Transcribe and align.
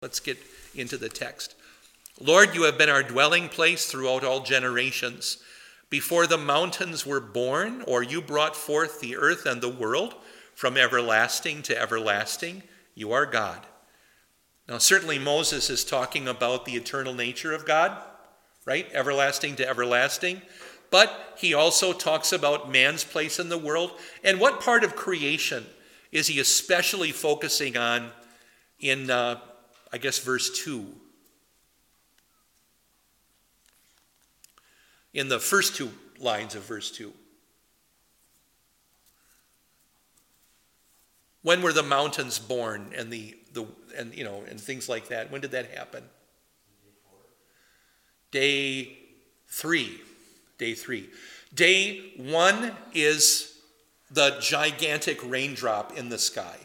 Let's 0.00 0.20
get 0.20 0.38
into 0.74 0.96
the 0.96 1.08
text. 1.08 1.54
Lord, 2.20 2.54
you 2.54 2.62
have 2.64 2.78
been 2.78 2.88
our 2.88 3.02
dwelling 3.02 3.48
place 3.48 3.86
throughout 3.86 4.24
all 4.24 4.40
generations. 4.40 5.38
Before 5.90 6.26
the 6.26 6.38
mountains 6.38 7.04
were 7.06 7.20
born, 7.20 7.82
or 7.86 8.02
you 8.02 8.20
brought 8.20 8.54
forth 8.54 9.00
the 9.00 9.16
earth 9.16 9.46
and 9.46 9.60
the 9.60 9.68
world, 9.68 10.14
from 10.54 10.76
everlasting 10.76 11.62
to 11.62 11.80
everlasting, 11.80 12.62
you 12.94 13.12
are 13.12 13.26
God. 13.26 13.66
Now, 14.68 14.78
certainly 14.78 15.18
Moses 15.18 15.70
is 15.70 15.84
talking 15.84 16.28
about 16.28 16.64
the 16.64 16.76
eternal 16.76 17.14
nature 17.14 17.52
of 17.52 17.64
God, 17.64 17.96
right? 18.66 18.86
Everlasting 18.92 19.56
to 19.56 19.68
everlasting. 19.68 20.42
But 20.90 21.34
he 21.38 21.54
also 21.54 21.92
talks 21.92 22.32
about 22.32 22.70
man's 22.70 23.04
place 23.04 23.38
in 23.38 23.48
the 23.48 23.58
world. 23.58 23.92
And 24.22 24.38
what 24.38 24.60
part 24.60 24.84
of 24.84 24.96
creation 24.96 25.66
is 26.12 26.26
he 26.26 26.38
especially 26.38 27.12
focusing 27.12 27.76
on 27.76 28.10
in, 28.80 29.10
uh, 29.10 29.40
I 29.92 29.98
guess, 29.98 30.18
verse 30.18 30.50
2? 30.64 30.86
In 35.14 35.28
the 35.28 35.38
first 35.38 35.76
two 35.76 35.90
lines 36.20 36.54
of 36.54 36.64
verse 36.64 36.90
2. 36.90 37.12
When 41.42 41.62
were 41.62 41.72
the 41.72 41.82
mountains 41.82 42.38
born 42.38 42.92
and 42.94 43.10
the, 43.10 43.34
the 43.54 43.64
and 43.96 44.14
you 44.14 44.24
know 44.24 44.42
and 44.50 44.60
things 44.60 44.88
like 44.88 45.08
that? 45.08 45.30
When 45.30 45.40
did 45.40 45.52
that 45.52 45.70
happen? 45.70 46.04
Day 48.30 48.98
three. 49.46 50.00
Day 50.58 50.74
three. 50.74 51.08
Day 51.54 52.12
one 52.18 52.72
is 52.92 53.58
the 54.10 54.36
gigantic 54.40 55.18
raindrop 55.24 55.96
in 55.96 56.08
the 56.08 56.18
sky. 56.18 56.58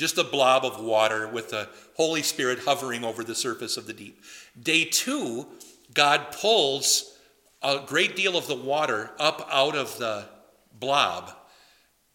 Just 0.00 0.16
a 0.16 0.24
blob 0.24 0.64
of 0.64 0.82
water 0.82 1.28
with 1.28 1.50
the 1.50 1.68
Holy 1.94 2.22
Spirit 2.22 2.60
hovering 2.60 3.04
over 3.04 3.22
the 3.22 3.34
surface 3.34 3.76
of 3.76 3.86
the 3.86 3.92
deep. 3.92 4.22
Day 4.58 4.86
two, 4.86 5.46
God 5.92 6.32
pulls 6.32 7.18
a 7.62 7.82
great 7.84 8.16
deal 8.16 8.34
of 8.34 8.46
the 8.46 8.54
water 8.54 9.10
up 9.18 9.46
out 9.52 9.76
of 9.76 9.98
the 9.98 10.24
blob 10.72 11.36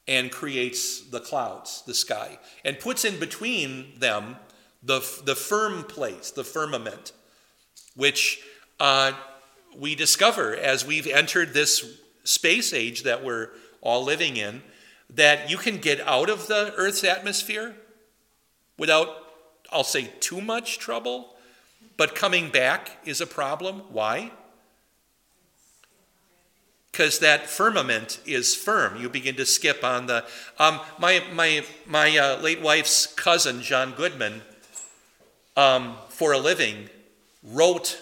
and 0.07 0.31
creates 0.31 1.01
the 1.01 1.19
clouds, 1.19 1.83
the 1.85 1.93
sky, 1.93 2.39
and 2.63 2.79
puts 2.79 3.05
in 3.05 3.19
between 3.19 3.99
them 3.99 4.38
the, 4.81 5.07
the 5.23 5.35
firm 5.35 5.83
place, 5.83 6.31
the 6.31 6.43
firmament, 6.43 7.11
which 7.95 8.41
uh, 8.79 9.11
we 9.77 9.93
discover 9.93 10.55
as 10.55 10.83
we've 10.83 11.05
entered 11.05 11.53
this 11.53 11.99
space 12.23 12.73
age 12.73 13.03
that 13.03 13.23
we're 13.23 13.49
all 13.81 14.03
living 14.03 14.38
in, 14.38 14.63
that 15.16 15.49
you 15.49 15.58
can 15.58 15.77
get 15.77 15.99
out 16.02 16.30
of 16.30 16.47
the 16.47 16.73
Earth's 16.77 17.03
atmosphere 17.03 17.75
without, 18.77 19.09
I'll 19.72 19.83
say, 19.83 20.11
too 20.19 20.41
much 20.41 20.80
trouble, 20.80 21.35
but 21.97 22.16
coming 22.16 22.49
back 22.49 22.97
is 23.05 23.22
a 23.22 23.27
problem. 23.27 23.81
Why? 23.91 24.31
because 26.95 27.19
that 27.19 27.49
firmament 27.49 28.22
is 28.25 28.55
firm. 28.55 28.95
You 28.95 29.09
begin 29.09 29.35
to 29.35 29.45
skip 29.45 29.83
on 29.83 30.05
the. 30.05 30.23
Um, 30.57 30.80
my 30.97 31.22
my 31.33 31.66
my 31.85 32.17
uh, 32.17 32.39
late 32.39 32.61
wife's 32.61 33.05
cousin 33.05 33.61
John 33.61 33.91
Goodman, 33.91 34.41
um, 35.57 35.97
for 36.07 36.31
a 36.31 36.38
living, 36.38 36.89
wrote 37.44 38.02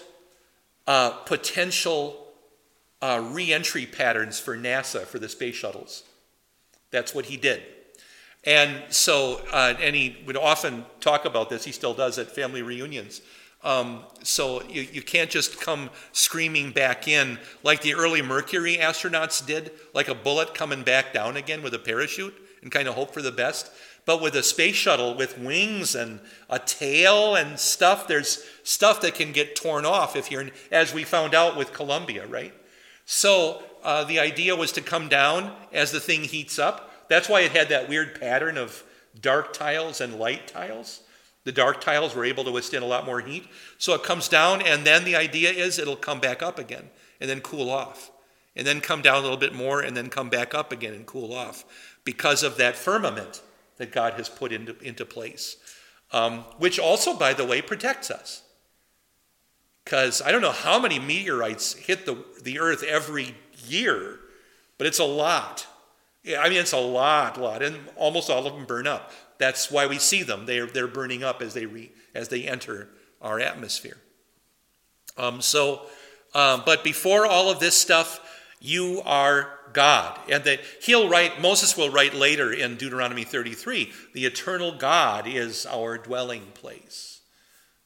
uh, 0.86 1.10
potential 1.10 2.28
uh, 3.02 3.20
reentry 3.32 3.84
patterns 3.84 4.38
for 4.38 4.56
NASA 4.56 5.04
for 5.04 5.18
the 5.18 5.28
space 5.28 5.56
shuttles. 5.56 6.04
That's 6.94 7.12
what 7.12 7.26
he 7.26 7.36
did. 7.36 7.60
And 8.44 8.84
so, 8.88 9.40
uh, 9.52 9.74
and 9.80 9.96
he 9.96 10.18
would 10.26 10.36
often 10.36 10.84
talk 11.00 11.24
about 11.24 11.50
this. 11.50 11.64
He 11.64 11.72
still 11.72 11.92
does 11.92 12.18
at 12.18 12.30
family 12.30 12.62
reunions. 12.62 13.20
Um, 13.64 14.04
so 14.22 14.62
you, 14.68 14.82
you 14.82 15.02
can't 15.02 15.28
just 15.30 15.60
come 15.60 15.90
screaming 16.12 16.70
back 16.70 17.08
in 17.08 17.38
like 17.64 17.80
the 17.80 17.94
early 17.94 18.22
Mercury 18.22 18.76
astronauts 18.76 19.44
did, 19.44 19.72
like 19.92 20.08
a 20.08 20.14
bullet 20.14 20.54
coming 20.54 20.82
back 20.82 21.12
down 21.12 21.36
again 21.36 21.62
with 21.62 21.74
a 21.74 21.78
parachute 21.78 22.34
and 22.62 22.70
kind 22.70 22.86
of 22.86 22.94
hope 22.94 23.12
for 23.12 23.22
the 23.22 23.32
best. 23.32 23.72
But 24.06 24.20
with 24.20 24.36
a 24.36 24.42
space 24.42 24.76
shuttle 24.76 25.16
with 25.16 25.38
wings 25.38 25.94
and 25.94 26.20
a 26.48 26.58
tail 26.60 27.34
and 27.34 27.58
stuff, 27.58 28.06
there's 28.06 28.44
stuff 28.62 29.00
that 29.00 29.14
can 29.14 29.32
get 29.32 29.56
torn 29.56 29.84
off 29.84 30.14
if 30.14 30.30
you're, 30.30 30.50
as 30.70 30.94
we 30.94 31.02
found 31.02 31.34
out 31.34 31.56
with 31.56 31.72
Columbia, 31.72 32.26
right? 32.26 32.52
So 33.06 33.62
uh, 33.84 34.04
the 34.04 34.18
idea 34.18 34.56
was 34.56 34.72
to 34.72 34.80
come 34.80 35.08
down 35.08 35.54
as 35.72 35.92
the 35.92 36.00
thing 36.00 36.24
heats 36.24 36.58
up. 36.58 37.08
That's 37.08 37.28
why 37.28 37.42
it 37.42 37.52
had 37.52 37.68
that 37.68 37.88
weird 37.88 38.18
pattern 38.18 38.56
of 38.56 38.82
dark 39.20 39.52
tiles 39.52 40.00
and 40.00 40.18
light 40.18 40.48
tiles. 40.48 41.02
The 41.44 41.52
dark 41.52 41.80
tiles 41.82 42.14
were 42.14 42.24
able 42.24 42.44
to 42.44 42.50
withstand 42.50 42.82
a 42.82 42.86
lot 42.88 43.04
more 43.04 43.20
heat. 43.20 43.46
So 43.76 43.94
it 43.94 44.02
comes 44.02 44.28
down, 44.28 44.62
and 44.62 44.86
then 44.86 45.04
the 45.04 45.14
idea 45.14 45.50
is 45.50 45.78
it'll 45.78 45.96
come 45.96 46.18
back 46.18 46.42
up 46.42 46.58
again 46.58 46.88
and 47.20 47.28
then 47.28 47.40
cool 47.40 47.70
off. 47.70 48.10
And 48.56 48.66
then 48.66 48.80
come 48.80 49.02
down 49.02 49.18
a 49.18 49.20
little 49.20 49.36
bit 49.36 49.54
more 49.54 49.80
and 49.80 49.96
then 49.96 50.08
come 50.08 50.30
back 50.30 50.54
up 50.54 50.70
again 50.72 50.94
and 50.94 51.04
cool 51.04 51.34
off 51.34 51.64
because 52.04 52.42
of 52.42 52.56
that 52.56 52.76
firmament 52.76 53.42
that 53.78 53.92
God 53.92 54.14
has 54.14 54.28
put 54.28 54.52
into, 54.52 54.78
into 54.78 55.04
place, 55.04 55.56
um, 56.12 56.44
which 56.58 56.78
also, 56.78 57.16
by 57.16 57.34
the 57.34 57.44
way, 57.44 57.60
protects 57.60 58.10
us. 58.10 58.42
Because 59.84 60.22
I 60.22 60.30
don't 60.30 60.40
know 60.40 60.52
how 60.52 60.78
many 60.78 60.98
meteorites 60.98 61.74
hit 61.74 62.06
the, 62.06 62.24
the 62.42 62.60
earth 62.60 62.84
every 62.84 63.34
year, 63.68 64.18
but 64.78 64.86
it's 64.86 64.98
a 64.98 65.04
lot. 65.04 65.66
I 66.38 66.48
mean, 66.48 66.58
it's 66.58 66.72
a 66.72 66.78
lot, 66.78 67.36
a 67.36 67.42
lot, 67.42 67.62
and 67.62 67.76
almost 67.96 68.30
all 68.30 68.46
of 68.46 68.54
them 68.54 68.64
burn 68.64 68.86
up. 68.86 69.12
That's 69.38 69.70
why 69.70 69.86
we 69.86 69.98
see 69.98 70.22
them. 70.22 70.46
They're, 70.46 70.66
they're 70.66 70.86
burning 70.86 71.22
up 71.22 71.42
as 71.42 71.54
they, 71.54 71.66
re, 71.66 71.92
as 72.14 72.28
they 72.28 72.44
enter 72.44 72.88
our 73.20 73.40
atmosphere. 73.40 73.96
Um, 75.16 75.40
so, 75.42 75.82
um, 76.34 76.62
but 76.64 76.82
before 76.82 77.26
all 77.26 77.50
of 77.50 77.60
this 77.60 77.74
stuff, 77.74 78.20
you 78.60 79.02
are 79.04 79.50
God. 79.72 80.18
And 80.30 80.42
that 80.44 80.60
he'll 80.80 81.08
write, 81.08 81.40
Moses 81.40 81.76
will 81.76 81.90
write 81.90 82.14
later 82.14 82.52
in 82.52 82.76
Deuteronomy 82.76 83.24
33, 83.24 83.92
the 84.14 84.24
eternal 84.24 84.72
God 84.72 85.26
is 85.26 85.66
our 85.66 85.98
dwelling 85.98 86.46
place. 86.54 87.20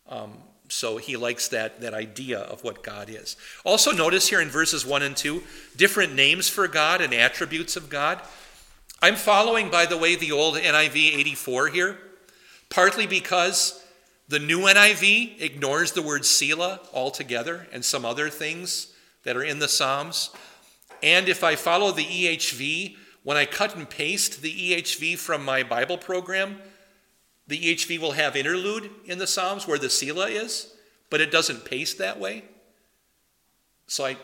Um, 0.08 0.38
so 0.68 0.98
he 0.98 1.16
likes 1.16 1.48
that, 1.48 1.80
that 1.80 1.94
idea 1.94 2.38
of 2.38 2.62
what 2.62 2.82
God 2.82 3.08
is. 3.08 3.36
Also, 3.64 3.90
notice 3.90 4.28
here 4.28 4.40
in 4.40 4.48
verses 4.48 4.84
1 4.84 5.02
and 5.02 5.16
2, 5.16 5.42
different 5.76 6.14
names 6.14 6.48
for 6.48 6.68
God 6.68 7.00
and 7.00 7.14
attributes 7.14 7.76
of 7.76 7.88
God. 7.88 8.20
I'm 9.00 9.16
following, 9.16 9.70
by 9.70 9.86
the 9.86 9.96
way, 9.96 10.16
the 10.16 10.32
old 10.32 10.56
NIV 10.56 10.96
84 11.18 11.68
here, 11.68 11.98
partly 12.68 13.06
because 13.06 13.82
the 14.28 14.38
new 14.38 14.60
NIV 14.60 15.40
ignores 15.40 15.92
the 15.92 16.02
word 16.02 16.26
Selah 16.26 16.80
altogether 16.92 17.66
and 17.72 17.84
some 17.84 18.04
other 18.04 18.28
things 18.28 18.92
that 19.24 19.36
are 19.36 19.42
in 19.42 19.58
the 19.58 19.68
Psalms. 19.68 20.30
And 21.02 21.28
if 21.28 21.42
I 21.42 21.56
follow 21.56 21.92
the 21.92 22.04
EHV, 22.04 22.96
when 23.22 23.36
I 23.36 23.46
cut 23.46 23.74
and 23.76 23.88
paste 23.88 24.42
the 24.42 24.72
EHV 24.72 25.16
from 25.16 25.44
my 25.44 25.62
Bible 25.62 25.96
program, 25.96 26.58
the 27.48 27.58
EHV 27.58 27.98
will 27.98 28.12
have 28.12 28.36
interlude 28.36 28.90
in 29.04 29.18
the 29.18 29.26
Psalms 29.26 29.66
where 29.66 29.78
the 29.78 29.90
Selah 29.90 30.28
is, 30.28 30.74
but 31.10 31.20
it 31.20 31.30
doesn't 31.32 31.64
paste 31.64 31.98
that 31.98 32.20
way. 32.20 32.44
So 33.86 34.04
I 34.04 34.16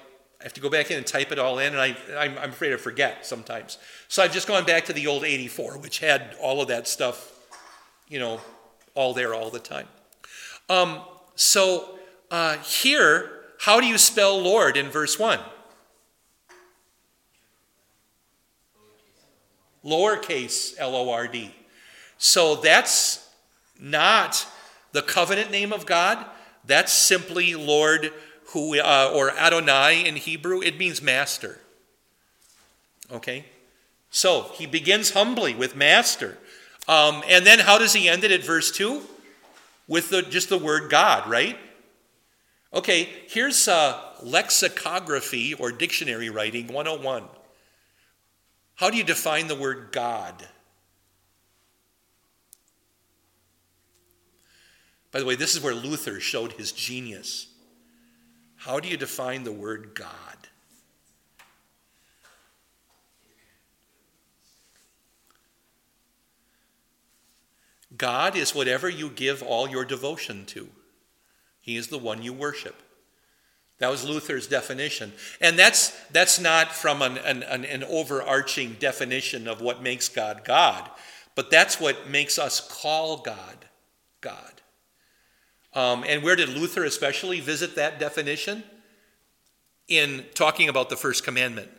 I 0.44 0.46
have 0.46 0.52
to 0.54 0.60
go 0.60 0.68
back 0.68 0.90
in 0.90 0.98
and 0.98 1.06
type 1.06 1.32
it 1.32 1.38
all 1.38 1.58
in, 1.58 1.72
and 1.72 1.80
I, 1.80 1.96
I'm, 2.18 2.36
I'm 2.36 2.50
afraid 2.50 2.74
I 2.74 2.76
forget 2.76 3.24
sometimes. 3.24 3.78
So 4.08 4.22
I've 4.22 4.32
just 4.32 4.46
gone 4.46 4.66
back 4.66 4.84
to 4.84 4.92
the 4.92 5.06
old 5.06 5.24
84, 5.24 5.78
which 5.78 6.00
had 6.00 6.36
all 6.38 6.60
of 6.60 6.68
that 6.68 6.86
stuff, 6.86 7.32
you 8.08 8.18
know, 8.18 8.42
all 8.94 9.14
there 9.14 9.32
all 9.32 9.48
the 9.48 9.58
time. 9.58 9.88
Um, 10.68 11.00
so 11.34 11.98
uh, 12.30 12.58
here, 12.58 13.30
how 13.58 13.80
do 13.80 13.86
you 13.86 13.96
spell 13.96 14.38
Lord 14.38 14.76
in 14.76 14.90
verse 14.90 15.18
1? 15.18 15.38
Lowercase 19.82 20.74
L 20.78 20.94
O 20.94 21.10
R 21.10 21.26
D. 21.26 21.54
So 22.18 22.56
that's 22.56 23.28
not 23.78 24.46
the 24.92 25.02
covenant 25.02 25.50
name 25.50 25.72
of 25.72 25.86
God. 25.86 26.24
That's 26.64 26.92
simply 26.92 27.54
Lord 27.54 28.12
who, 28.48 28.78
uh, 28.78 29.10
or 29.14 29.30
Adonai 29.30 30.06
in 30.06 30.16
Hebrew, 30.16 30.62
it 30.62 30.78
means 30.78 31.02
master. 31.02 31.58
Okay? 33.10 33.44
So 34.10 34.50
he 34.54 34.66
begins 34.66 35.10
humbly 35.10 35.54
with 35.54 35.74
master. 35.74 36.38
Um, 36.86 37.22
and 37.28 37.44
then 37.44 37.58
how 37.58 37.78
does 37.78 37.92
he 37.92 38.08
end 38.08 38.24
it 38.24 38.30
at 38.30 38.44
verse 38.44 38.70
2? 38.70 39.02
With 39.88 40.10
the, 40.10 40.22
just 40.22 40.48
the 40.48 40.58
word 40.58 40.90
God, 40.90 41.28
right? 41.28 41.58
Okay, 42.72 43.08
here's 43.28 43.68
uh, 43.68 44.00
lexicography 44.22 45.54
or 45.54 45.70
dictionary 45.70 46.30
writing 46.30 46.68
101. 46.68 47.24
How 48.76 48.90
do 48.90 48.96
you 48.96 49.04
define 49.04 49.46
the 49.46 49.54
word 49.54 49.88
God? 49.92 50.48
By 55.14 55.20
the 55.20 55.26
way, 55.26 55.36
this 55.36 55.54
is 55.54 55.62
where 55.62 55.76
Luther 55.76 56.18
showed 56.18 56.54
his 56.54 56.72
genius. 56.72 57.46
How 58.56 58.80
do 58.80 58.88
you 58.88 58.96
define 58.96 59.44
the 59.44 59.52
word 59.52 59.94
God? 59.94 60.08
God 67.96 68.34
is 68.34 68.56
whatever 68.56 68.88
you 68.88 69.08
give 69.08 69.40
all 69.40 69.68
your 69.68 69.84
devotion 69.84 70.46
to. 70.46 70.68
He 71.60 71.76
is 71.76 71.86
the 71.86 71.98
one 71.98 72.20
you 72.20 72.32
worship. 72.32 72.82
That 73.78 73.92
was 73.92 74.04
Luther's 74.04 74.48
definition. 74.48 75.12
And 75.40 75.56
that's, 75.56 75.90
that's 76.10 76.40
not 76.40 76.72
from 76.72 77.02
an, 77.02 77.18
an, 77.18 77.64
an 77.64 77.84
overarching 77.84 78.78
definition 78.80 79.46
of 79.46 79.60
what 79.60 79.80
makes 79.80 80.08
God 80.08 80.42
God, 80.44 80.90
but 81.36 81.52
that's 81.52 81.80
what 81.80 82.10
makes 82.10 82.36
us 82.36 82.58
call 82.58 83.18
God 83.18 83.66
God. 84.20 84.53
Um, 85.74 86.04
and 86.06 86.22
where 86.22 86.36
did 86.36 86.48
Luther 86.50 86.84
especially 86.84 87.40
visit 87.40 87.74
that 87.76 87.98
definition? 87.98 88.62
In 89.88 90.24
talking 90.34 90.68
about 90.68 90.88
the 90.88 90.96
first 90.96 91.24
commandment. 91.24 91.70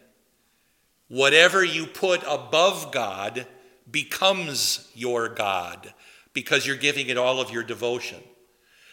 Whatever 1.07 1.63
you 1.63 1.85
put 1.85 2.21
above 2.27 2.91
God 2.91 3.47
becomes 3.89 4.91
your 4.93 5.29
God 5.29 5.93
because 6.33 6.67
you're 6.67 6.75
giving 6.75 7.07
it 7.07 7.17
all 7.17 7.39
of 7.39 7.51
your 7.51 7.63
devotion. 7.63 8.21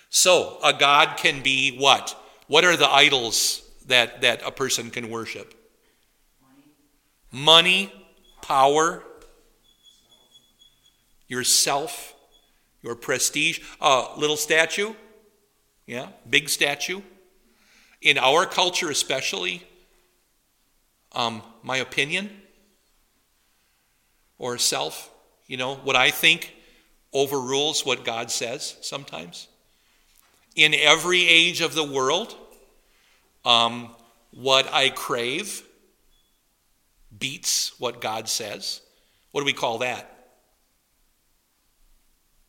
So, 0.09 0.59
a 0.63 0.73
God 0.73 1.17
can 1.17 1.43
be 1.43 1.77
what? 1.77 2.17
What 2.47 2.65
are 2.65 2.77
the 2.77 2.89
idols 2.89 3.63
that, 3.87 4.21
that 4.21 4.43
a 4.47 4.51
person 4.51 4.91
can 4.91 5.11
worship? 5.11 5.55
Money, 7.33 7.87
Money 7.89 7.93
power, 8.43 9.03
yourself, 11.29 12.12
your 12.83 12.95
prestige. 12.95 13.61
Uh, 13.81 14.09
little 14.17 14.37
statue, 14.37 14.95
yeah, 15.87 16.09
big 16.29 16.49
statue. 16.49 17.01
In 18.01 18.19
our 18.19 18.47
culture, 18.47 18.91
especially, 18.91 19.63
um, 21.13 21.43
my 21.63 21.77
opinion 21.77 22.31
or 24.39 24.59
self, 24.59 25.11
you 25.47 25.57
know, 25.57 25.77
what 25.77 25.95
I 25.95 26.11
think 26.11 26.55
overrules 27.13 27.87
what 27.87 28.05
God 28.05 28.31
says 28.31 28.77
sometimes. 28.81 29.49
In 30.57 30.75
every 30.75 31.27
age 31.27 31.61
of 31.61 31.75
the 31.75 31.85
world, 31.85 32.35
um, 33.45 33.91
what 34.33 34.73
I 34.73 34.91
crave 34.91 35.63
beats 37.17 37.79
what 37.79 38.01
God 38.01 38.29
says. 38.29 38.81
What 39.31 39.43
do 39.43 39.45
we 39.45 39.53
call 39.53 39.79
that? 39.79 40.12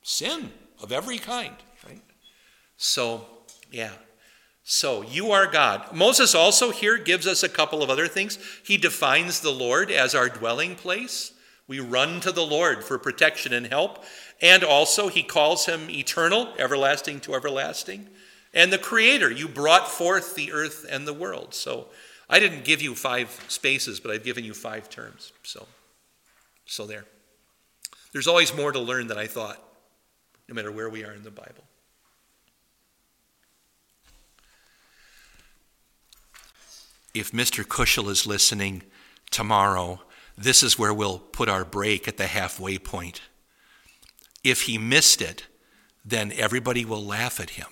Sin 0.04 0.52
of 0.82 0.92
every 0.92 1.18
kind, 1.18 1.56
right? 1.88 2.02
So, 2.78 3.26
yeah. 3.72 3.94
So, 4.64 5.02
you 5.02 5.32
are 5.32 5.48
God. 5.48 5.94
Moses 5.94 6.36
also 6.36 6.72
here 6.72 6.98
gives 6.98 7.26
us 7.26 7.44
a 7.44 7.50
couple 7.50 7.82
of 7.82 7.90
other 7.90 8.08
things. 8.08 8.38
He 8.64 8.78
defines 8.78 9.40
the 9.40 9.52
Lord 9.52 9.90
as 9.90 10.14
our 10.14 10.30
dwelling 10.30 10.76
place. 10.76 11.34
We 11.68 11.80
run 11.80 12.20
to 12.22 12.32
the 12.32 12.46
Lord 12.46 12.84
for 12.84 12.98
protection 12.98 13.54
and 13.54 13.68
help. 13.68 14.04
And 14.42 14.64
also, 14.64 15.08
he 15.08 15.24
calls 15.24 15.66
him 15.66 15.90
eternal, 15.90 16.54
everlasting 16.58 17.22
to 17.22 17.36
everlasting. 17.36 18.10
And 18.54 18.72
the 18.72 18.78
creator, 18.78 19.32
you 19.32 19.48
brought 19.48 19.90
forth 19.90 20.36
the 20.36 20.52
earth 20.52 20.86
and 20.90 21.08
the 21.08 21.14
world. 21.14 21.54
So, 21.54 21.88
I 22.30 22.40
didn't 22.40 22.64
give 22.64 22.82
you 22.82 22.96
five 22.96 23.44
spaces, 23.48 24.00
but 24.00 24.12
I've 24.12 24.24
given 24.24 24.44
you 24.44 24.54
five 24.54 24.90
terms. 24.90 25.34
So, 25.44 25.68
so 26.66 26.86
there. 26.86 27.06
There's 28.12 28.28
always 28.28 28.56
more 28.56 28.72
to 28.72 28.80
learn 28.80 29.08
than 29.08 29.18
I 29.18 29.28
thought, 29.28 29.62
no 30.48 30.56
matter 30.56 30.72
where 30.72 30.90
we 30.90 31.04
are 31.04 31.14
in 31.14 31.24
the 31.24 31.32
Bible. 31.32 31.64
If 37.14 37.32
Mr. 37.32 37.64
Cushel 37.64 38.10
is 38.10 38.26
listening 38.26 38.84
tomorrow, 39.30 40.02
this 40.38 40.64
is 40.64 40.80
where 40.80 40.94
we'll 40.94 41.20
put 41.20 41.48
our 41.48 41.64
break 41.64 42.08
at 42.08 42.18
the 42.18 42.28
halfway 42.28 42.78
point. 42.78 43.22
If 44.44 44.64
he 44.64 44.78
missed 44.78 45.22
it, 45.22 45.46
then 46.04 46.32
everybody 46.36 46.84
will 46.84 47.04
laugh 47.04 47.40
at 47.40 47.52
him. 47.52 47.68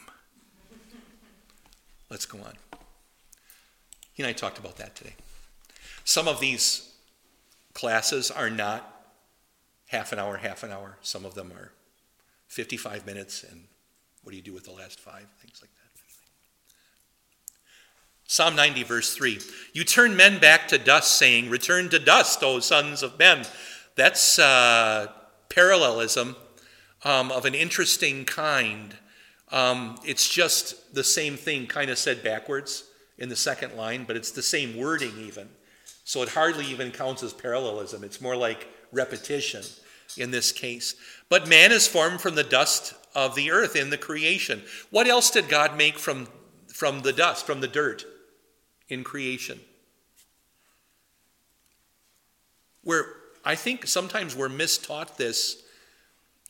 Let's 2.09 2.25
go 2.25 2.39
on. 2.39 2.53
He 4.13 4.23
and 4.23 4.29
I 4.29 4.33
talked 4.33 4.59
about 4.59 4.77
that 4.77 4.95
today. 4.95 5.15
Some 6.03 6.27
of 6.27 6.39
these 6.39 6.93
classes 7.73 8.29
are 8.29 8.49
not 8.49 9.05
half 9.87 10.11
an 10.11 10.19
hour, 10.19 10.37
half 10.37 10.63
an 10.63 10.71
hour. 10.71 10.97
Some 11.01 11.25
of 11.25 11.35
them 11.35 11.51
are 11.51 11.71
55 12.51 13.05
minutes, 13.05 13.45
and 13.49 13.63
what 14.23 14.31
do 14.31 14.35
you 14.35 14.43
do 14.43 14.51
with 14.53 14.65
the 14.65 14.71
last 14.71 14.99
five? 14.99 15.25
Things 15.39 15.59
like 15.61 15.71
that. 15.71 15.81
Psalm 18.27 18.55
90, 18.55 18.83
verse 18.83 19.13
3. 19.13 19.39
You 19.73 19.85
turn 19.85 20.17
men 20.17 20.37
back 20.39 20.67
to 20.67 20.77
dust, 20.77 21.17
saying, 21.17 21.49
Return 21.49 21.89
to 21.89 21.99
dust, 21.99 22.43
O 22.43 22.59
sons 22.59 23.03
of 23.03 23.17
men. 23.17 23.45
That's 23.95 24.37
uh, 24.37 25.07
parallelism 25.49 26.35
um, 27.03 27.31
of 27.31 27.45
an 27.45 27.55
interesting 27.55 28.25
kind. 28.25 28.95
Um, 29.51 29.97
it's 30.05 30.27
just 30.29 30.93
the 30.93 31.03
same 31.05 31.37
thing, 31.37 31.67
kind 31.67 31.89
of 31.89 31.97
said 31.97 32.21
backwards 32.21 32.85
in 33.17 33.29
the 33.29 33.35
second 33.35 33.75
line, 33.75 34.03
but 34.05 34.17
it's 34.17 34.31
the 34.31 34.41
same 34.41 34.77
wording, 34.77 35.13
even. 35.19 35.47
So 36.03 36.21
it 36.21 36.29
hardly 36.29 36.65
even 36.65 36.91
counts 36.91 37.23
as 37.23 37.31
parallelism. 37.31 38.03
It's 38.03 38.19
more 38.19 38.35
like 38.35 38.67
repetition 38.91 39.63
in 40.17 40.31
this 40.31 40.51
case. 40.51 40.95
But 41.29 41.47
man 41.47 41.71
is 41.71 41.87
formed 41.87 42.21
from 42.21 42.35
the 42.35 42.43
dust 42.43 42.93
of 43.15 43.35
the 43.35 43.51
earth 43.51 43.75
in 43.75 43.89
the 43.89 43.97
creation. 43.97 44.63
What 44.89 45.07
else 45.07 45.31
did 45.31 45.49
God 45.49 45.77
make 45.77 45.97
from, 45.97 46.27
from 46.67 47.01
the 47.01 47.13
dust, 47.13 47.45
from 47.45 47.61
the 47.61 47.67
dirt? 47.67 48.05
in 48.91 49.03
creation. 49.03 49.59
Where 52.83 53.05
I 53.43 53.55
think 53.55 53.87
sometimes 53.87 54.35
we're 54.35 54.49
mistaught 54.49 55.15
this, 55.15 55.63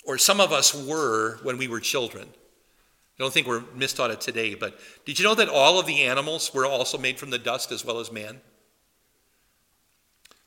or 0.03 0.17
some 0.17 0.41
of 0.41 0.51
us 0.51 0.73
were 0.73 1.37
when 1.43 1.57
we 1.57 1.67
were 1.67 1.79
children. 1.79 2.27
I 2.27 3.23
don't 3.23 3.31
think 3.31 3.47
we're 3.47 3.61
mistaught 3.61 4.09
it 4.09 4.19
today, 4.19 4.55
but 4.55 4.79
did 5.05 5.19
you 5.19 5.25
know 5.25 5.35
that 5.35 5.49
all 5.49 5.79
of 5.79 5.85
the 5.85 6.01
animals 6.01 6.51
were 6.53 6.65
also 6.65 6.97
made 6.97 7.19
from 7.19 7.29
the 7.29 7.37
dust 7.37 7.71
as 7.71 7.85
well 7.85 7.99
as 7.99 8.11
man? 8.11 8.41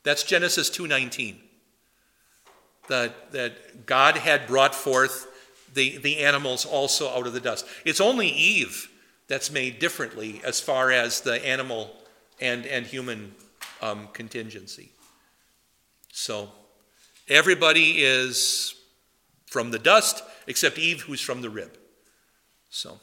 That's 0.02 0.24
Genesis 0.24 0.68
2:19. 0.68 1.40
That, 2.88 3.32
that 3.32 3.86
God 3.86 4.16
had 4.16 4.46
brought 4.46 4.74
forth 4.74 5.26
the, 5.72 5.98
the 5.98 6.18
animals 6.18 6.64
also 6.64 7.08
out 7.08 7.26
of 7.26 7.32
the 7.32 7.40
dust. 7.40 7.66
It's 7.84 8.00
only 8.00 8.28
Eve 8.28 8.90
that's 9.26 9.50
made 9.50 9.78
differently 9.78 10.40
as 10.44 10.60
far 10.60 10.90
as 10.90 11.22
the 11.22 11.44
animal 11.46 11.96
and, 12.40 12.66
and 12.66 12.86
human 12.86 13.34
um, 13.80 14.08
contingency. 14.12 14.92
So 16.12 16.50
everybody 17.28 18.02
is 18.02 18.74
from 19.46 19.70
the 19.70 19.78
dust 19.78 20.22
except 20.46 20.78
Eve, 20.78 21.02
who's 21.02 21.20
from 21.20 21.42
the 21.42 21.50
rib. 21.50 21.78
So 22.70 23.00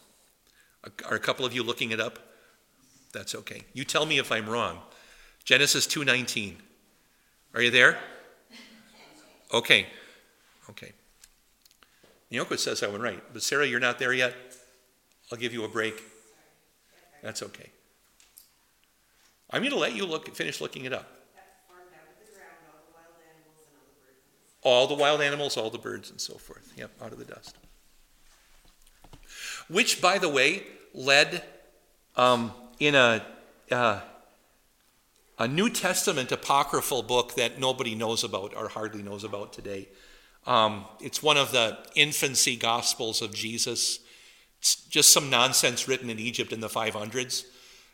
are 1.07 1.15
a 1.15 1.19
couple 1.19 1.45
of 1.45 1.53
you 1.53 1.63
looking 1.63 1.91
it 1.91 1.99
up? 1.99 2.19
That's 3.13 3.35
okay. 3.35 3.63
You 3.73 3.83
tell 3.83 4.05
me 4.05 4.17
if 4.17 4.31
I'm 4.31 4.49
wrong. 4.49 4.79
Genesis 5.43 5.85
2:19. 5.87 6.57
Are 7.53 7.61
you 7.61 7.71
there? 7.71 7.99
Okay. 9.53 9.87
Okay. 10.69 10.93
Nyoko 12.31 12.57
says 12.57 12.81
I 12.81 12.87
went 12.87 13.03
right, 13.03 13.21
but 13.33 13.43
Sarah, 13.43 13.65
you're 13.65 13.79
not 13.79 13.99
there 13.99 14.13
yet. 14.13 14.33
I'll 15.31 15.37
give 15.37 15.53
you 15.53 15.65
a 15.65 15.67
break. 15.67 16.01
That's 17.21 17.43
okay. 17.43 17.69
I'm 19.49 19.61
going 19.61 19.71
to 19.71 19.77
let 19.77 19.95
you 19.95 20.05
look, 20.05 20.33
finish 20.33 20.61
looking 20.61 20.85
it 20.85 20.93
up. 20.93 21.07
All 24.63 24.87
the 24.87 24.93
wild 24.93 25.21
animals, 25.21 25.57
all 25.57 25.69
the 25.69 25.77
birds, 25.77 26.11
and 26.11 26.21
so 26.21 26.35
forth. 26.35 26.71
Yep, 26.77 26.91
out 27.01 27.11
of 27.11 27.17
the 27.17 27.25
dust. 27.25 27.55
Which, 29.67 30.01
by 30.01 30.19
the 30.19 30.29
way, 30.29 30.63
led 30.93 31.43
um, 32.15 32.51
in 32.79 32.93
a, 32.93 33.25
uh, 33.71 34.01
a 35.41 35.47
New 35.47 35.71
Testament 35.71 36.31
apocryphal 36.31 37.01
book 37.01 37.33
that 37.33 37.59
nobody 37.59 37.95
knows 37.95 38.23
about 38.23 38.55
or 38.55 38.67
hardly 38.67 39.01
knows 39.01 39.23
about 39.23 39.51
today. 39.51 39.89
Um, 40.45 40.85
it's 40.99 41.23
one 41.23 41.35
of 41.35 41.51
the 41.51 41.79
infancy 41.95 42.55
gospels 42.55 43.23
of 43.23 43.33
Jesus. 43.33 44.01
It's 44.59 44.75
just 44.85 45.11
some 45.11 45.31
nonsense 45.31 45.87
written 45.87 46.11
in 46.11 46.19
Egypt 46.19 46.53
in 46.53 46.59
the 46.59 46.67
500s. 46.67 47.45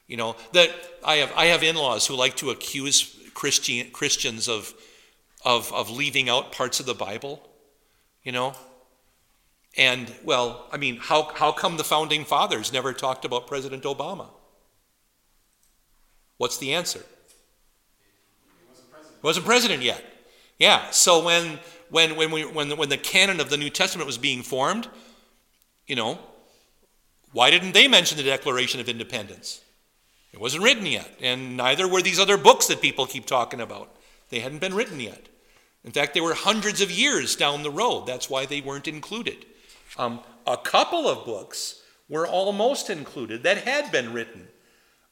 You 0.08 0.18
know, 0.18 0.36
that 0.52 0.72
I 1.06 1.16
have, 1.16 1.32
I 1.38 1.46
have 1.46 1.64
in 1.64 1.78
laws 1.78 2.06
who 2.06 2.16
like 2.16 2.36
to 2.38 2.50
accuse 2.50 3.18
Christian, 3.34 3.92
Christians 3.92 4.50
of, 4.50 4.74
of, 5.46 5.72
of 5.72 5.90
leaving 5.90 6.28
out 6.28 6.52
parts 6.52 6.82
of 6.82 6.86
the 6.86 6.96
Bible, 6.96 7.48
you 8.24 8.34
know. 8.34 8.56
And, 9.78 10.14
well, 10.26 10.68
I 10.74 10.76
mean, 10.76 10.98
how, 10.98 11.32
how 11.34 11.54
come 11.54 11.78
the 11.78 11.86
founding 11.86 12.26
fathers 12.26 12.74
never 12.74 12.92
talked 12.92 13.24
about 13.24 13.48
President 13.48 13.84
Obama? 13.84 14.28
What's 16.36 16.58
the 16.58 16.74
answer? 16.74 17.06
Wasn't 19.22 19.46
president, 19.46 19.84
yet. 19.84 20.04
Yeah, 20.60 20.90
so 20.92 21.24
when, 21.24 21.60
when, 21.90 22.16
when, 22.16 22.32
we, 22.32 22.46
when, 22.46 22.76
when 22.78 22.90
the 22.90 22.98
canon 22.98 23.40
of 23.40 23.50
the 23.50 23.58
New 23.58 23.70
Testament 23.70 24.08
was 24.08 24.18
being 24.18 24.42
formed, 24.42 24.88
you 25.86 25.96
know, 25.96 26.20
why 27.32 27.52
didn't 27.52 27.74
they 27.74 27.88
mention 27.88 28.18
the 28.18 28.24
Declaration 28.24 28.80
of 28.80 28.90
Independence? 28.90 29.62
It 30.34 30.40
wasn't 30.40 30.64
written 30.64 30.86
yet, 30.86 31.10
and 31.22 31.58
neither 31.58 31.88
were 31.88 32.02
these 32.02 32.20
other 32.20 32.38
books 32.38 32.68
that 32.68 32.82
people 32.82 33.06
keep 33.06 33.26
talking 33.26 33.62
about. 33.62 33.96
They 34.30 34.40
hadn't 34.40 34.60
been 34.60 34.74
written 34.74 35.00
yet. 35.00 35.30
In 35.84 35.92
fact, 35.92 36.14
they 36.14 36.22
were 36.22 36.34
hundreds 36.34 36.82
of 36.82 36.92
years 36.92 37.36
down 37.36 37.64
the 37.64 37.72
road. 37.72 38.08
That's 38.08 38.30
why 38.30 38.46
they 38.46 38.62
weren't 38.62 38.88
included. 38.88 39.46
Um, 39.98 40.20
a 40.46 40.58
couple 40.58 41.08
of 41.08 41.26
books 41.26 41.82
were 42.10 42.28
almost 42.28 42.90
included 42.90 43.44
that 43.44 43.60
had 43.60 43.92
been 43.92 44.14
written. 44.14 44.48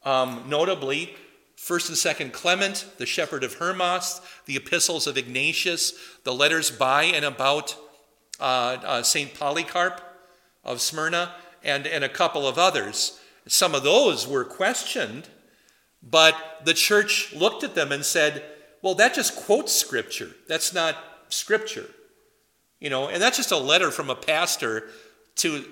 Um, 0.03 0.43
notably, 0.47 1.15
First 1.55 1.89
and 1.89 1.97
Second 1.97 2.33
Clement, 2.33 2.85
the 2.97 3.05
Shepherd 3.05 3.43
of 3.43 3.55
Hermas, 3.55 4.21
the 4.45 4.57
Epistles 4.57 5.07
of 5.07 5.17
Ignatius, 5.17 5.93
the 6.23 6.33
letters 6.33 6.69
by 6.69 7.03
and 7.03 7.25
about 7.25 7.75
uh, 8.39 8.77
uh, 8.83 9.03
Saint 9.03 9.33
Polycarp 9.33 10.01
of 10.63 10.81
Smyrna, 10.81 11.33
and, 11.63 11.87
and 11.87 12.03
a 12.03 12.09
couple 12.09 12.47
of 12.47 12.57
others. 12.59 13.19
Some 13.47 13.73
of 13.73 13.83
those 13.83 14.27
were 14.27 14.43
questioned, 14.43 15.29
but 16.03 16.35
the 16.63 16.73
church 16.73 17.33
looked 17.33 17.63
at 17.63 17.75
them 17.75 17.91
and 17.91 18.05
said, 18.05 18.43
well, 18.81 18.95
that 18.95 19.15
just 19.15 19.35
quotes 19.35 19.73
scripture. 19.73 20.31
That's 20.47 20.73
not 20.73 20.95
scripture. 21.29 21.89
You 22.79 22.89
know, 22.89 23.07
and 23.07 23.21
that's 23.21 23.37
just 23.37 23.51
a 23.51 23.57
letter 23.57 23.89
from 23.89 24.09
a 24.09 24.15
pastor 24.15 24.89
to 25.37 25.65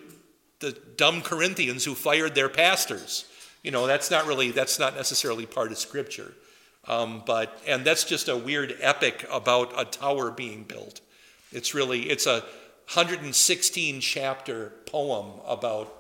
the 0.60 0.72
dumb 0.96 1.22
Corinthians 1.22 1.86
who 1.86 1.94
fired 1.94 2.34
their 2.34 2.50
pastors. 2.50 3.26
You 3.64 3.72
know, 3.72 3.88
that's 3.88 4.12
not 4.12 4.28
really, 4.28 4.52
that's 4.52 4.78
not 4.78 4.96
necessarily 4.96 5.46
part 5.46 5.72
of 5.72 5.78
scripture. 5.78 6.34
Um, 6.86 7.24
but, 7.26 7.62
and 7.66 7.86
that's 7.86 8.04
just 8.04 8.28
a 8.28 8.36
weird 8.36 8.76
epic 8.82 9.26
about 9.32 9.74
a 9.80 9.86
tower 9.86 10.32
being 10.32 10.64
built. 10.64 11.00
It's 11.52 11.74
really, 11.74 12.10
it's 12.10 12.28
a 12.28 12.42
116 12.92 14.02
chapter 14.02 14.74
poem 14.86 15.40
about 15.48 15.96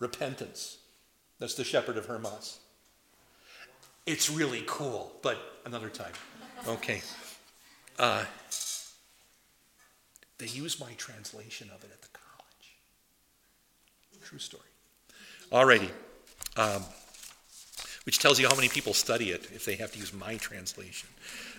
repentance. 0.00 0.78
That's 1.38 1.54
the 1.54 1.64
Shepherd 1.64 1.96
of 1.96 2.06
Hermas. 2.06 2.58
It's 4.06 4.28
really 4.28 4.64
cool, 4.66 5.12
but 5.22 5.38
another 5.64 5.88
time. 5.88 6.12
Okay. 6.66 7.02
Uh, 7.98 8.24
they 10.38 10.46
use 10.46 10.80
my 10.80 10.92
translation 10.96 11.70
of 11.74 11.84
it 11.84 11.90
at 11.92 12.02
the 12.02 12.08
college. 12.12 12.76
True 14.24 14.38
story. 14.38 14.62
Alrighty. 15.52 15.90
Um, 16.56 16.82
which 18.06 18.20
tells 18.20 18.38
you 18.38 18.48
how 18.48 18.54
many 18.54 18.68
people 18.68 18.94
study 18.94 19.30
it 19.30 19.48
if 19.52 19.64
they 19.64 19.74
have 19.74 19.90
to 19.92 19.98
use 19.98 20.14
my 20.14 20.36
translation. 20.36 21.08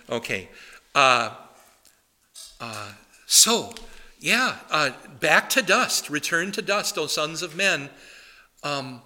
Okay. 0.08 0.48
Uh, 0.94 1.34
uh, 2.58 2.92
so, 3.26 3.74
yeah, 4.18 4.56
uh, 4.70 4.90
back 5.20 5.50
to 5.50 5.62
dust. 5.62 6.08
Return 6.08 6.50
to 6.52 6.62
dust, 6.62 6.96
O 6.96 7.06
sons 7.06 7.42
of 7.42 7.54
men. 7.54 7.90
Um, 8.62 9.02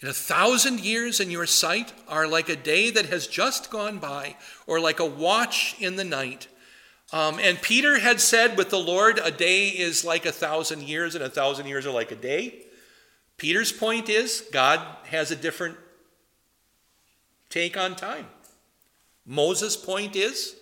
and 0.00 0.10
a 0.10 0.14
thousand 0.14 0.80
years 0.80 1.18
in 1.18 1.30
your 1.30 1.46
sight 1.46 1.92
are 2.08 2.28
like 2.28 2.48
a 2.48 2.56
day 2.56 2.90
that 2.90 3.06
has 3.06 3.26
just 3.26 3.70
gone 3.70 3.98
by, 3.98 4.36
or 4.66 4.78
like 4.78 5.00
a 5.00 5.04
watch 5.04 5.74
in 5.80 5.96
the 5.96 6.04
night. 6.04 6.46
Um, 7.12 7.38
and 7.40 7.60
Peter 7.60 7.98
had 7.98 8.20
said 8.20 8.56
with 8.56 8.70
the 8.70 8.78
Lord, 8.78 9.18
a 9.22 9.30
day 9.30 9.68
is 9.68 10.04
like 10.04 10.24
a 10.24 10.32
thousand 10.32 10.82
years, 10.82 11.14
and 11.16 11.24
a 11.24 11.30
thousand 11.30 11.66
years 11.66 11.84
are 11.84 11.90
like 11.90 12.12
a 12.12 12.16
day. 12.16 12.64
Peter's 13.36 13.72
point 13.72 14.08
is 14.08 14.44
God 14.52 14.80
has 15.06 15.30
a 15.30 15.36
different 15.36 15.76
take 17.50 17.76
on 17.76 17.96
time. 17.96 18.26
Moses' 19.26 19.76
point 19.76 20.16
is 20.16 20.56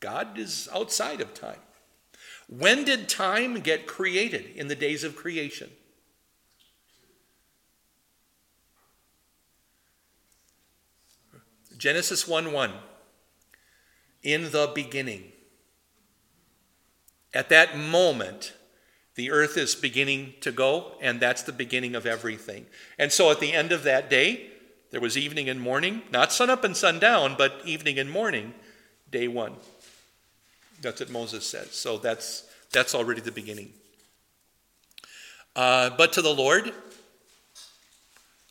God 0.00 0.38
is 0.38 0.68
outside 0.72 1.20
of 1.20 1.34
time. 1.34 1.60
When 2.48 2.84
did 2.84 3.08
time 3.08 3.60
get 3.60 3.86
created 3.86 4.46
in 4.56 4.68
the 4.68 4.74
days 4.74 5.04
of 5.04 5.16
creation? 5.16 5.70
Genesis 11.76 12.26
1 12.26 12.52
1. 12.52 12.72
In 14.22 14.50
the 14.50 14.70
beginning. 14.74 15.32
At 17.32 17.50
that 17.50 17.78
moment, 17.78 18.54
the 19.18 19.32
earth 19.32 19.56
is 19.56 19.74
beginning 19.74 20.32
to 20.42 20.52
go, 20.52 20.92
and 21.00 21.18
that's 21.18 21.42
the 21.42 21.50
beginning 21.50 21.96
of 21.96 22.06
everything. 22.06 22.64
And 23.00 23.10
so 23.10 23.32
at 23.32 23.40
the 23.40 23.52
end 23.52 23.72
of 23.72 23.82
that 23.82 24.08
day, 24.08 24.46
there 24.92 25.00
was 25.00 25.18
evening 25.18 25.48
and 25.48 25.60
morning, 25.60 26.02
not 26.12 26.32
sun 26.32 26.50
up 26.50 26.62
and 26.62 26.76
sun 26.76 27.00
down, 27.00 27.34
but 27.36 27.60
evening 27.64 27.98
and 27.98 28.08
morning, 28.08 28.54
day 29.10 29.26
one. 29.26 29.54
That's 30.82 31.00
what 31.00 31.10
Moses 31.10 31.44
says. 31.44 31.72
So 31.72 31.98
that's, 31.98 32.44
that's 32.70 32.94
already 32.94 33.20
the 33.20 33.32
beginning. 33.32 33.72
Uh, 35.56 35.90
but 35.90 36.12
to 36.12 36.22
the 36.22 36.32
Lord, 36.32 36.72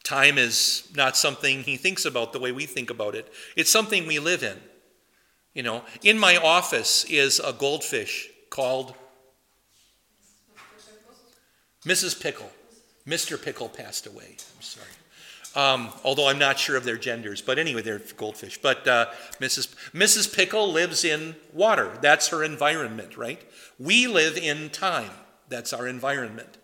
Time 0.03 0.37
is 0.37 0.89
not 0.95 1.15
something 1.15 1.63
he 1.63 1.77
thinks 1.77 2.03
about 2.03 2.33
the 2.33 2.39
way 2.39 2.51
we 2.51 2.65
think 2.65 2.89
about 2.89 3.15
it. 3.15 3.31
It's 3.55 3.71
something 3.71 4.05
we 4.05 4.19
live 4.19 4.43
in. 4.43 4.57
You 5.53 5.63
know, 5.63 5.83
in 6.03 6.19
my 6.19 6.35
office 6.35 7.05
is 7.05 7.39
a 7.39 7.53
goldfish 7.53 8.29
called 8.49 8.93
Mrs. 11.87 12.21
Pickle. 12.21 12.51
Mr. 13.07 13.41
Pickle 13.41 13.69
passed 13.69 14.05
away. 14.05 14.35
I'm 14.55 14.61
sorry. 14.61 14.87
Um, 15.55 15.89
although 16.03 16.27
I'm 16.27 16.37
not 16.37 16.59
sure 16.59 16.75
of 16.75 16.83
their 16.83 16.97
genders, 16.97 17.41
but 17.41 17.57
anyway, 17.57 17.81
they're 17.81 18.01
goldfish. 18.17 18.59
But 18.61 18.85
uh, 18.87 19.07
Mrs. 19.39 19.73
Mrs. 19.93 20.35
Pickle 20.35 20.71
lives 20.71 21.05
in 21.05 21.35
water. 21.53 21.97
That's 22.01 22.27
her 22.27 22.43
environment, 22.43 23.17
right? 23.17 23.41
We 23.79 24.05
live 24.05 24.37
in 24.37 24.69
time. 24.69 25.09
That's 25.47 25.71
our 25.71 25.87
environment. 25.87 26.57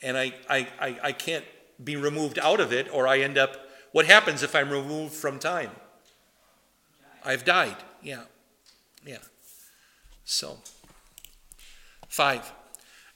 And 0.00 0.16
I, 0.16 0.32
I, 0.48 0.68
I, 0.80 0.98
I 1.02 1.12
can't 1.12 1.44
be 1.82 1.96
removed 1.96 2.38
out 2.38 2.60
of 2.60 2.72
it, 2.72 2.88
or 2.92 3.08
I 3.08 3.18
end 3.18 3.36
up. 3.36 3.56
What 3.90 4.06
happens 4.06 4.42
if 4.42 4.54
I'm 4.54 4.70
removed 4.70 5.14
from 5.14 5.40
time? 5.40 5.70
I've 7.24 7.44
died. 7.44 7.76
Yeah. 8.02 8.22
Yeah. 9.04 9.18
So, 10.24 10.58
five. 12.08 12.52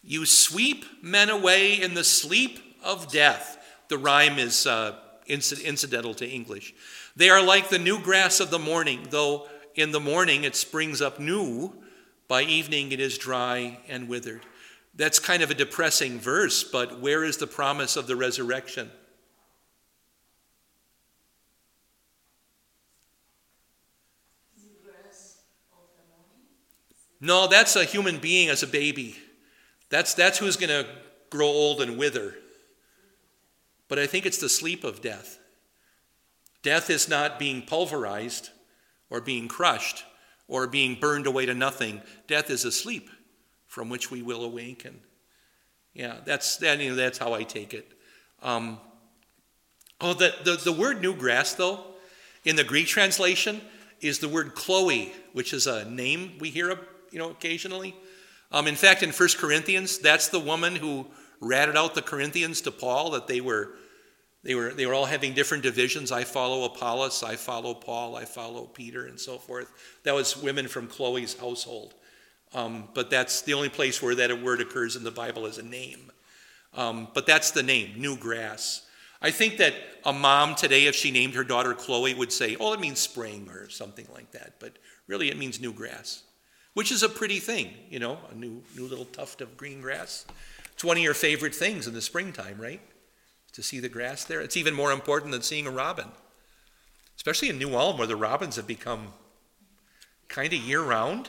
You 0.02 0.26
sweep 0.26 0.85
men 1.02 1.30
away 1.30 1.80
in 1.80 1.94
the 1.94 2.04
sleep 2.04 2.59
of 2.82 3.11
death. 3.11 3.59
The 3.88 3.99
rhyme 3.99 4.38
is 4.38 4.66
uh, 4.66 4.97
incidental 5.26 6.14
to 6.14 6.28
English. 6.28 6.75
They 7.14 7.30
are 7.30 7.42
like 7.42 7.68
the 7.68 7.78
new 7.78 8.00
grass 8.00 8.40
of 8.40 8.50
the 8.50 8.59
morning, 8.59 9.06
though 9.11 9.49
in 9.75 9.92
the 9.92 10.00
morning 10.00 10.44
it 10.44 10.56
springs 10.56 11.00
up 11.00 11.21
new, 11.21 11.73
by 12.26 12.42
evening 12.42 12.92
it 12.92 13.00
is 13.00 13.18
dry 13.18 13.78
and 13.88 14.09
withered. 14.09 14.42
That's 14.94 15.18
kind 15.18 15.42
of 15.42 15.50
a 15.50 15.54
depressing 15.54 16.18
verse, 16.18 16.64
but 16.64 17.00
where 17.00 17.25
is 17.25 17.37
the 17.37 17.47
promise 17.47 17.97
of 17.97 18.06
the 18.06 18.16
resurrection? 18.16 18.90
No, 27.21 27.47
that's 27.47 27.76
a 27.76 27.85
human 27.85 28.18
being 28.18 28.49
as 28.49 28.64
a 28.64 28.66
baby. 28.66 29.16
That's, 29.92 30.14
that's 30.14 30.38
who's 30.38 30.56
going 30.56 30.70
to 30.70 30.87
grow 31.28 31.49
old 31.49 31.82
and 31.82 31.99
wither. 31.99 32.34
But 33.88 33.99
I 33.99 34.06
think 34.06 34.25
it's 34.25 34.38
the 34.38 34.49
sleep 34.49 34.84
of 34.84 35.02
death. 35.02 35.38
Death 36.62 36.88
is 36.88 37.11
not 37.11 37.38
being 37.38 37.61
pulverized 37.61 38.49
or 39.11 39.20
being 39.20 39.49
crushed 39.49 40.04
or 40.49 40.66
being 40.66 40.94
burned 40.94 41.26
away 41.26 41.44
to 41.44 41.52
nothing. 41.52 42.00
Death 42.26 42.49
is 42.49 42.64
asleep 42.64 43.11
from 43.66 43.90
which 43.90 44.11
we 44.11 44.22
will 44.22 44.44
awaken. 44.44 44.99
Yeah, 45.92 46.20
that's, 46.25 46.56
that, 46.56 46.80
you 46.80 46.88
know, 46.88 46.96
that's 46.96 47.18
how 47.18 47.34
I 47.34 47.42
take 47.42 47.75
it. 47.75 47.87
Um, 48.42 48.80
oh, 50.00 50.14
the, 50.14 50.34
the, 50.42 50.56
the 50.56 50.72
word 50.72 51.02
new 51.02 51.14
grass, 51.14 51.52
though, 51.52 51.84
in 52.46 52.56
the 52.56 52.64
Greek 52.64 52.87
translation, 52.87 53.61
is 54.00 54.20
the 54.20 54.28
word 54.28 54.54
Chloe, 54.54 55.12
which 55.34 55.52
is 55.52 55.66
a 55.66 55.84
name 55.84 56.38
we 56.40 56.49
hear 56.49 56.70
you 57.11 57.18
know, 57.18 57.28
occasionally. 57.28 57.94
Um, 58.52 58.66
in 58.66 58.76
fact, 58.76 59.02
in 59.02 59.11
1 59.11 59.28
Corinthians, 59.38 59.99
that's 59.99 60.28
the 60.28 60.38
woman 60.38 60.76
who 60.76 61.06
ratted 61.40 61.76
out 61.76 61.94
the 61.94 62.02
Corinthians 62.02 62.61
to 62.62 62.71
Paul 62.71 63.11
that 63.12 63.26
they 63.26 63.40
were, 63.40 63.71
they 64.44 64.54
were, 64.54 64.73
they 64.73 64.87
were 64.87 64.94
all 64.94 65.06
having 65.06 65.32
different 65.32 65.62
divisions. 65.62 66.12
I 66.12 66.25
follow 66.25 66.64
Apollos, 66.64 67.23
I 67.23 67.37
follow 67.37 67.75
Paul, 67.75 68.14
I 68.14 68.25
follow 68.25 68.66
Peter, 68.66 69.06
and 69.06 69.18
so 69.18 69.38
forth. 69.38 69.73
That 70.04 70.14
was 70.14 70.37
women 70.37 70.68
from 70.68 70.87
Chloe's 70.87 71.38
household. 71.38 71.94
Um, 72.54 72.88
but 72.94 73.11
that's 73.11 73.42
the 73.42 73.54
only 73.54 73.71
place 73.71 74.02
where 74.02 74.14
that 74.14 74.42
word 74.42 74.61
occurs 74.61 74.94
in 74.97 75.04
the 75.04 75.11
Bible 75.11 75.47
as 75.47 75.59
a 75.59 75.62
name. 75.62 76.12
Um, 76.75 77.09
but 77.14 77.26
that's 77.26 77.50
the 77.50 77.62
name, 77.62 77.94
new 77.97 78.16
grass. 78.16 78.87
I 79.21 79.30
think 79.30 79.59
that 79.59 79.75
a 80.04 80.12
mom 80.12 80.54
today, 80.54 80.87
if 80.87 80.94
she 80.94 81.11
named 81.11 81.35
her 81.35 81.44
daughter 81.44 81.75
Chloe, 81.75 82.12
would 82.12 82.32
say, 82.32 82.56
oh, 82.59 82.73
it 82.73 82.80
means 82.80 82.99
spring 82.99 83.49
or 83.49 83.68
something 83.68 84.06
like 84.12 84.32
that. 84.32 84.54
But 84.59 84.78
really, 85.06 85.30
it 85.30 85.38
means 85.38 85.61
new 85.61 85.73
grass, 85.73 86.25
which 86.74 86.90
is 86.90 87.02
a 87.02 87.08
pretty 87.08 87.38
thing, 87.38 87.70
you 87.90 87.98
know, 87.98 88.18
a 88.30 88.34
new, 88.34 88.62
new 88.76 88.86
little 88.86 89.04
tuft 89.06 89.40
of 89.40 89.56
green 89.56 89.80
grass. 89.80 90.24
It's 90.72 90.84
one 90.84 90.96
of 90.96 91.02
your 91.02 91.14
favorite 91.14 91.54
things 91.54 91.86
in 91.86 91.94
the 91.94 92.00
springtime, 92.00 92.60
right? 92.60 92.80
To 93.52 93.62
see 93.62 93.80
the 93.80 93.88
grass 93.88 94.24
there. 94.24 94.40
It's 94.40 94.56
even 94.56 94.74
more 94.74 94.92
important 94.92 95.32
than 95.32 95.42
seeing 95.42 95.66
a 95.66 95.70
robin, 95.70 96.08
especially 97.16 97.50
in 97.50 97.58
New 97.58 97.76
Ulm, 97.76 97.98
where 97.98 98.06
the 98.06 98.16
robins 98.16 98.56
have 98.56 98.66
become 98.66 99.08
kind 100.28 100.52
of 100.52 100.58
year 100.60 100.82
round. 100.82 101.28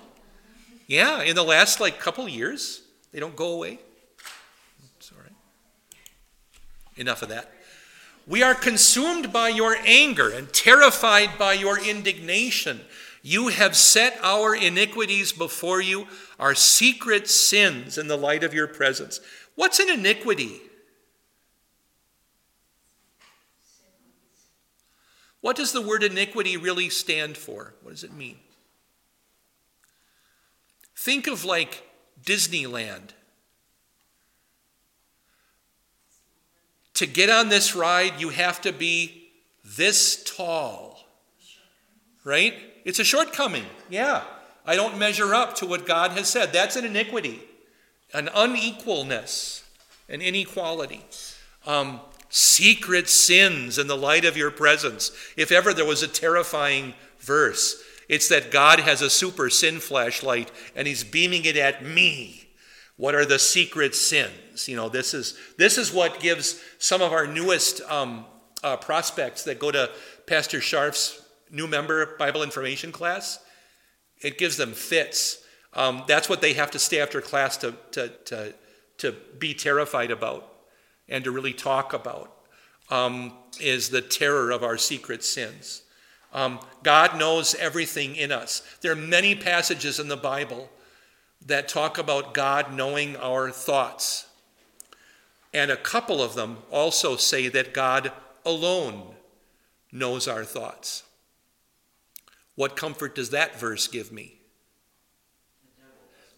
Yeah, 0.88 1.22
in 1.22 1.36
the 1.36 1.44
last 1.44 1.80
like 1.80 2.00
couple 2.00 2.28
years, 2.28 2.82
they 3.12 3.20
don't 3.20 3.36
go 3.36 3.54
away. 3.54 3.80
Sorry. 5.00 5.30
Enough 6.96 7.22
of 7.22 7.30
that. 7.30 7.52
We 8.26 8.42
are 8.42 8.56
consumed 8.56 9.34
by 9.34 9.50
your 9.50 9.76
anger 9.86 10.30
and 10.30 10.52
terrified 10.54 11.38
by 11.38 11.54
your 11.54 11.78
indignation. 11.78 12.80
You 13.26 13.48
have 13.48 13.76
set 13.78 14.20
our 14.22 14.54
iniquities 14.54 15.32
before 15.32 15.82
you, 15.82 16.08
our 16.38 16.54
secret 16.54 17.30
sins 17.30 17.98
in 17.98 18.10
the 18.10 18.18
light 18.18 18.44
of 18.44 18.54
your 18.54 18.68
presence. 18.68 19.22
What's 19.56 19.80
an 19.80 19.90
iniquity? 19.90 20.60
What 25.40 25.56
does 25.56 25.72
the 25.72 25.82
word 25.82 26.04
iniquity 26.04 26.58
really 26.58 26.90
stand 26.90 27.38
for? 27.38 27.74
What 27.82 27.92
does 27.92 28.04
it 28.04 28.14
mean? 28.14 28.38
Think 30.98 31.28
of 31.28 31.46
like 31.46 31.84
Disneyland. 32.26 33.12
To 36.96 37.06
get 37.06 37.30
on 37.30 37.48
this 37.48 37.74
ride, 37.74 38.20
you 38.20 38.30
have 38.30 38.60
to 38.62 38.74
be 38.74 39.30
this 39.64 40.24
tall. 40.24 41.03
Right? 42.24 42.54
It's 42.86 43.00
a 43.00 43.04
shortcoming. 43.04 43.66
Yeah. 43.90 44.24
I 44.66 44.76
don't 44.76 44.98
measure 44.98 45.34
up 45.34 45.56
to 45.58 45.66
what 45.66 45.86
God 45.86 46.12
has 46.12 46.30
said. 46.30 46.54
That's 46.54 46.76
an 46.76 46.86
iniquity, 46.86 47.42
an 48.14 48.30
unequalness, 48.34 49.64
an 50.08 50.22
inequality. 50.22 51.04
Um, 51.66 52.00
secret 52.30 53.10
sins 53.10 53.78
in 53.78 53.88
the 53.88 53.98
light 53.98 54.26
of 54.26 54.38
your 54.38 54.52
presence. 54.52 55.12
If 55.38 55.52
ever 55.52 55.74
there 55.74 55.86
was 55.86 56.02
a 56.02 56.08
terrifying 56.08 56.94
verse, 57.20 57.84
it's 58.10 58.28
that 58.30 58.52
God 58.52 58.80
has 58.80 59.02
a 59.02 59.10
super 59.10 59.50
sin 59.50 59.80
flashlight 59.80 60.52
and 60.76 60.88
he's 60.88 61.04
beaming 61.04 61.46
it 61.46 61.58
at 61.58 61.86
me. 61.86 62.50
What 62.96 63.16
are 63.16 63.26
the 63.26 63.40
secret 63.40 63.96
sins? 63.96 64.68
You 64.68 64.76
know, 64.76 64.90
this 64.90 65.14
is 65.14 65.38
this 65.58 65.78
is 65.78 65.92
what 65.92 66.20
gives 66.20 66.62
some 66.80 67.02
of 67.02 67.12
our 67.12 67.28
newest 67.28 67.82
um, 67.82 68.26
uh, 68.64 68.78
prospects 68.78 69.44
that 69.44 69.60
go 69.60 69.72
to 69.72 69.90
Pastor 70.26 70.60
Sharf's 70.60 71.23
new 71.54 71.68
member 71.68 72.18
Bible 72.18 72.44
information 72.44 72.92
class. 72.92 73.40
It 74.20 74.38
gives 74.38 74.58
them 74.58 74.74
fits. 74.74 75.44
Um, 75.74 76.04
that's 76.08 76.28
what 76.28 76.42
they 76.42 76.54
have 76.54 76.72
to 76.72 76.80
stay 76.80 77.00
after 77.00 77.22
class 77.22 77.56
to, 77.58 77.76
to, 77.92 78.10
to, 78.26 78.54
to 78.98 79.16
be 79.40 79.54
terrified 79.54 80.12
about 80.12 80.52
and 81.08 81.24
to 81.24 81.32
really 81.32 81.54
talk 81.54 81.94
about 81.94 82.34
um, 82.90 83.34
is 83.62 83.90
the 83.90 84.02
terror 84.02 84.52
of 84.52 84.64
our 84.64 84.78
secret 84.78 85.24
sins. 85.24 85.84
Um, 86.34 86.60
God 86.82 87.18
knows 87.18 87.54
everything 87.56 88.16
in 88.16 88.32
us. 88.32 88.62
There 88.82 88.92
are 88.92 88.96
many 88.96 89.36
passages 89.36 90.00
in 90.00 90.08
the 90.08 90.18
Bible 90.18 90.70
that 91.46 91.68
talk 91.68 91.98
about 91.98 92.34
God 92.34 92.74
knowing 92.74 93.16
our 93.18 93.52
thoughts. 93.52 94.28
And 95.54 95.70
a 95.70 95.78
couple 95.78 96.22
of 96.22 96.34
them 96.34 96.58
also 96.72 97.16
say 97.16 97.48
that 97.50 97.74
God 97.74 98.12
alone 98.46 99.14
knows 99.92 100.28
our 100.28 100.44
thoughts. 100.44 101.04
What 102.56 102.76
comfort 102.76 103.16
does 103.16 103.32
that 103.32 103.60
verse 103.60 103.88
give 103.88 104.12
me? 104.12 104.40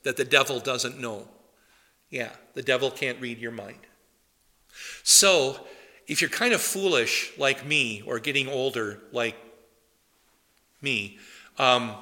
that 0.05 0.15
the 0.15 0.24
devil 0.24 0.60
doesn't 0.60 1.00
know. 1.00 1.27
Yeah, 2.10 2.29
the 2.53 2.62
devil 2.62 2.89
can't 2.89 3.19
read 3.19 3.39
your 3.39 3.51
mind. 3.51 3.79
So, 5.03 5.65
if 6.07 6.22
you're 6.22 6.29
kind 6.29 6.53
of 6.53 6.62
foolish 6.62 7.34
like 7.38 7.65
me 7.65 8.03
or 8.05 8.19
getting 8.19 8.48
older 8.48 9.00
like 9.12 9.36
me, 10.81 11.17
um, 11.57 11.95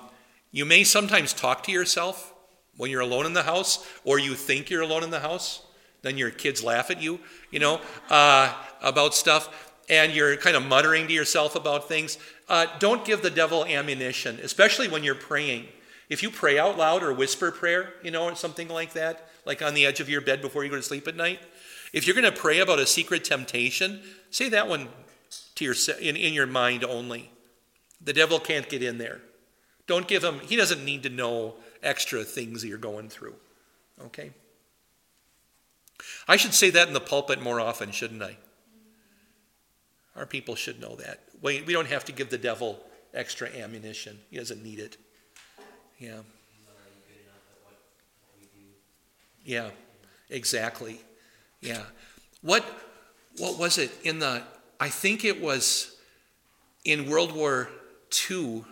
you 0.51 0.65
may 0.65 0.83
sometimes 0.83 1.33
talk 1.33 1.63
to 1.63 1.71
yourself 1.71 2.33
when 2.75 2.91
you're 2.91 3.01
alone 3.01 3.25
in 3.25 3.33
the 3.33 3.43
house, 3.43 3.87
or 4.03 4.19
you 4.19 4.35
think 4.35 4.69
you're 4.69 4.81
alone 4.81 5.03
in 5.03 5.09
the 5.09 5.21
house. 5.21 5.65
Then 6.01 6.17
your 6.17 6.31
kids 6.31 6.61
laugh 6.61 6.91
at 6.91 7.01
you, 7.01 7.19
you 7.51 7.59
know, 7.59 7.79
uh, 8.09 8.53
about 8.81 9.15
stuff, 9.15 9.72
and 9.89 10.13
you're 10.13 10.37
kind 10.37 10.55
of 10.55 10.63
muttering 10.63 11.07
to 11.07 11.13
yourself 11.13 11.55
about 11.55 11.87
things. 11.87 12.17
Uh, 12.47 12.65
don't 12.79 13.05
give 13.05 13.21
the 13.21 13.29
devil 13.29 13.65
ammunition, 13.65 14.39
especially 14.43 14.87
when 14.87 15.03
you're 15.03 15.15
praying. 15.15 15.67
If 16.09 16.23
you 16.23 16.29
pray 16.29 16.59
out 16.59 16.77
loud 16.77 17.03
or 17.03 17.13
whisper 17.13 17.51
prayer, 17.51 17.93
you 18.03 18.11
know, 18.11 18.25
or 18.25 18.35
something 18.35 18.67
like 18.67 18.93
that, 18.93 19.29
like 19.45 19.61
on 19.61 19.73
the 19.73 19.85
edge 19.85 19.99
of 19.99 20.09
your 20.09 20.21
bed 20.21 20.41
before 20.41 20.63
you 20.63 20.69
go 20.69 20.75
to 20.75 20.83
sleep 20.83 21.07
at 21.07 21.15
night, 21.15 21.39
if 21.91 22.07
you're 22.07 22.15
going 22.15 22.31
to 22.31 22.39
pray 22.39 22.59
about 22.59 22.79
a 22.79 22.87
secret 22.87 23.23
temptation, 23.23 24.01
say 24.31 24.49
that 24.49 24.67
one 24.67 24.89
to 25.55 25.65
your, 25.65 25.75
in, 25.99 26.15
in 26.15 26.33
your 26.33 26.47
mind 26.47 26.83
only. 26.83 27.29
The 28.01 28.13
devil 28.13 28.39
can't 28.39 28.67
get 28.67 28.83
in 28.83 28.97
there. 28.97 29.21
Don't 29.87 30.07
give 30.07 30.23
him, 30.23 30.39
he 30.39 30.55
doesn't 30.55 30.83
need 30.83 31.03
to 31.03 31.09
know 31.09 31.55
extra 31.81 32.23
things 32.23 32.61
that 32.61 32.67
you're 32.67 32.77
going 32.77 33.09
through. 33.09 33.35
Okay? 34.05 34.31
I 36.27 36.35
should 36.35 36.53
say 36.53 36.69
that 36.71 36.87
in 36.87 36.93
the 36.93 36.99
pulpit 36.99 37.41
more 37.41 37.59
often, 37.59 37.91
shouldn't 37.91 38.23
I? 38.23 38.37
Our 40.15 40.25
people 40.25 40.55
should 40.55 40.79
know 40.79 40.95
that. 40.95 41.21
We, 41.41 41.61
we 41.63 41.73
don't 41.73 41.87
have 41.87 42.05
to 42.05 42.11
give 42.11 42.29
the 42.29 42.37
devil 42.37 42.79
extra 43.13 43.47
ammunition, 43.49 44.19
he 44.29 44.37
doesn't 44.37 44.63
need 44.63 44.79
it. 44.79 44.97
Yeah. 45.99 46.19
Yeah, 49.45 49.71
exactly. 50.29 51.01
Yeah. 51.59 51.83
What 52.41 52.63
what 53.37 53.59
was 53.59 53.77
it 53.77 53.91
in 54.03 54.19
the 54.19 54.41
I 54.79 54.87
think 54.87 55.25
it 55.25 55.41
was 55.41 55.97
in 56.85 57.09
World 57.09 57.35
War 57.35 57.69
II 58.29 58.63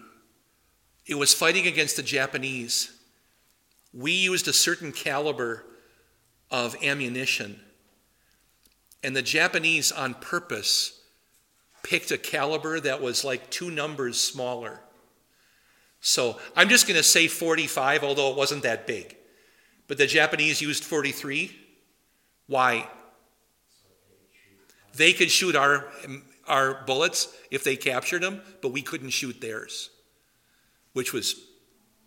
it 1.05 1.15
was 1.15 1.33
fighting 1.33 1.67
against 1.67 1.97
the 1.97 2.03
Japanese. 2.03 2.91
We 3.93 4.11
used 4.13 4.47
a 4.47 4.53
certain 4.53 4.91
caliber 4.91 5.65
of 6.49 6.81
ammunition. 6.83 7.59
And 9.03 9.15
the 9.15 9.21
Japanese 9.21 9.91
on 9.91 10.13
purpose 10.13 11.00
picked 11.83 12.11
a 12.11 12.17
caliber 12.17 12.79
that 12.79 13.01
was 13.01 13.23
like 13.23 13.49
two 13.49 13.71
numbers 13.71 14.19
smaller. 14.19 14.81
So 15.99 16.39
I'm 16.55 16.69
just 16.69 16.87
going 16.87 16.97
to 16.97 17.03
say 17.03 17.27
45, 17.27 18.03
although 18.03 18.31
it 18.31 18.37
wasn't 18.37 18.63
that 18.63 18.87
big. 18.87 19.15
But 19.87 19.97
the 19.97 20.07
Japanese 20.07 20.61
used 20.61 20.83
43. 20.83 21.55
Why? 22.47 22.87
They 24.95 25.13
could 25.13 25.31
shoot 25.31 25.55
our, 25.55 25.87
our 26.47 26.83
bullets 26.85 27.33
if 27.49 27.63
they 27.63 27.75
captured 27.75 28.23
them, 28.23 28.41
but 28.61 28.69
we 28.69 28.81
couldn't 28.81 29.11
shoot 29.11 29.39
theirs, 29.39 29.89
which 30.93 31.13
was 31.13 31.35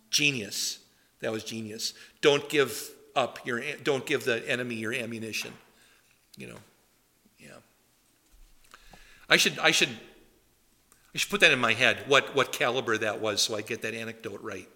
genius. 0.09 0.79
That 1.21 1.31
was 1.31 1.43
genius. 1.43 1.93
Don't 2.21 2.47
give 2.49 2.91
up 3.15 3.39
your, 3.45 3.61
don't 3.83 4.05
give 4.05 4.25
the 4.25 4.47
enemy 4.49 4.75
your 4.75 4.93
ammunition. 4.93 5.53
You 6.37 6.47
know, 6.47 6.57
yeah. 7.39 7.57
I 9.29 9.37
should, 9.37 9.57
I 9.59 9.71
should, 9.71 9.89
I 9.89 11.17
should 11.17 11.29
put 11.29 11.41
that 11.41 11.51
in 11.51 11.59
my 11.59 11.73
head. 11.73 12.03
What, 12.07 12.35
what 12.35 12.51
caliber 12.51 12.97
that 12.97 13.21
was, 13.21 13.41
so 13.41 13.55
I 13.55 13.61
get 13.61 13.81
that 13.81 13.93
anecdote 13.93 14.41
right. 14.41 14.69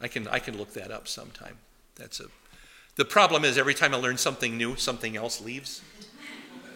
I 0.00 0.08
can, 0.08 0.26
I 0.28 0.38
can 0.38 0.56
look 0.58 0.72
that 0.74 0.90
up 0.90 1.08
sometime. 1.08 1.58
That's 1.96 2.20
a. 2.20 2.24
The 2.96 3.04
problem 3.04 3.44
is 3.44 3.56
every 3.56 3.74
time 3.74 3.94
I 3.94 3.96
learn 3.96 4.18
something 4.18 4.56
new, 4.56 4.76
something 4.76 5.16
else 5.16 5.40
leaves. 5.40 5.80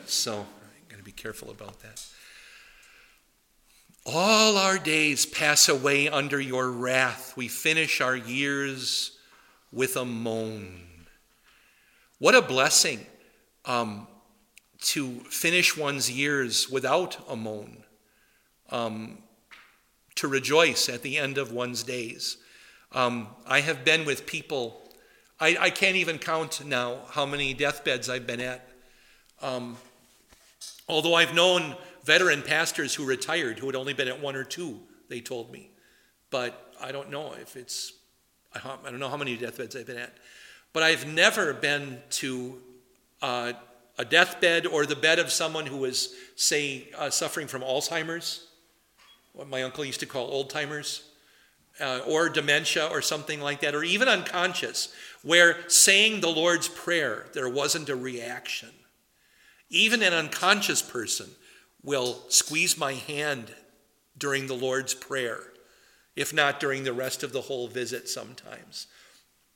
So 0.07 0.33
I'm 0.33 0.89
going 0.89 0.99
to 0.99 1.05
be 1.05 1.13
careful 1.13 1.51
about 1.51 1.81
that. 1.81 2.03
All 4.07 4.57
our 4.57 4.79
days 4.79 5.27
pass 5.27 5.69
away 5.69 6.09
under 6.09 6.41
your 6.41 6.71
wrath. 6.71 7.37
We 7.37 7.49
finish 7.49 8.01
our 8.01 8.17
years 8.17 9.19
with 9.73 9.97
a 9.97 10.05
moan. 10.05 10.83
What 12.19 12.35
a 12.35 12.41
blessing 12.41 13.05
um, 13.65 14.07
to 14.87 15.21
finish 15.31 15.77
one's 15.77 16.11
years 16.11 16.69
without 16.71 17.19
a 17.29 17.37
moan, 17.37 17.85
um, 18.71 19.19
to 20.15 20.29
rejoice 20.29 20.89
at 20.89 21.03
the 21.03 21.19
end 21.19 21.39
of 21.39 21.53
one's 21.53 21.83
days. 21.83 22.39
Um, 22.93 23.29
I 23.47 23.61
have 23.61 23.85
been 23.85 24.05
with 24.05 24.27
people, 24.27 24.89
I, 25.41 25.57
I, 25.61 25.71
can't 25.71 25.97
even 25.97 26.19
count 26.19 26.65
now 26.65 27.01
how 27.11 27.27
many 27.27 27.53
deathbeds 27.53 28.09
I've 28.09 28.27
been 28.27 28.41
at. 28.41 28.69
Um, 29.43 29.77
Although 30.89 31.15
I've 31.15 31.35
known 31.35 31.75
veteran 32.05 32.43
pastors 32.43 32.95
who 32.95 33.05
retired 33.05 33.59
who 33.59 33.67
had 33.67 33.75
only 33.75 33.93
been 33.93 34.09
at 34.09 34.21
one 34.21 34.37
or 34.37 34.45
two, 34.45 34.81
they 35.09 35.21
told 35.21 35.51
me. 35.51 35.71
But 36.31 36.75
I 36.81 36.93
don't 36.93 37.11
know 37.11 37.35
if 37.41 37.57
it's, 37.57 37.93
I 38.55 38.61
don't 38.85 39.01
know 39.01 39.09
how 39.09 39.17
many 39.17 39.37
deathbeds 39.37 39.75
I've 39.75 39.87
been 39.87 39.99
at. 39.99 40.15
But 40.73 40.83
I've 40.83 41.07
never 41.07 41.53
been 41.53 42.01
to 42.11 42.61
uh, 43.21 43.53
a 43.99 44.05
deathbed 44.05 44.67
or 44.67 44.87
the 44.87 44.97
bed 44.97 45.19
of 45.19 45.31
someone 45.31 45.67
who 45.67 45.79
was, 45.79 46.15
say, 46.37 46.89
uh, 46.97 47.11
suffering 47.11 47.47
from 47.47 47.63
Alzheimer's, 47.63 48.47
what 49.33 49.49
my 49.49 49.63
uncle 49.63 49.85
used 49.85 50.01
to 50.01 50.07
call 50.07 50.27
old 50.27 50.51
timers, 50.51 51.03
uh, 51.81 52.01
or 52.07 52.29
dementia 52.29 52.87
or 52.87 53.03
something 53.03 53.41
like 53.41 53.61
that, 53.61 53.75
or 53.75 53.85
even 53.85 54.09
unconscious, 54.09 54.95
where 55.23 55.69
saying 55.69 56.21
the 56.21 56.29
Lord's 56.29 56.69
Prayer, 56.69 57.27
there 57.35 57.49
wasn't 57.49 57.89
a 57.89 57.97
reaction. 57.97 58.71
Even 59.69 60.03
an 60.03 60.13
unconscious 60.13 60.81
person 60.81 61.31
will 61.83 62.21
squeeze 62.29 62.79
my 62.79 62.95
hand 62.95 63.53
during 64.17 64.47
the 64.47 64.55
Lord's 64.55 64.95
Prayer, 64.95 65.41
if 66.15 66.33
not 66.33 66.61
during 66.61 66.85
the 66.85 66.93
rest 66.93 67.23
of 67.23 67.33
the 67.33 67.43
whole 67.43 67.69
visit 67.69 68.09
sometimes. 68.09 68.87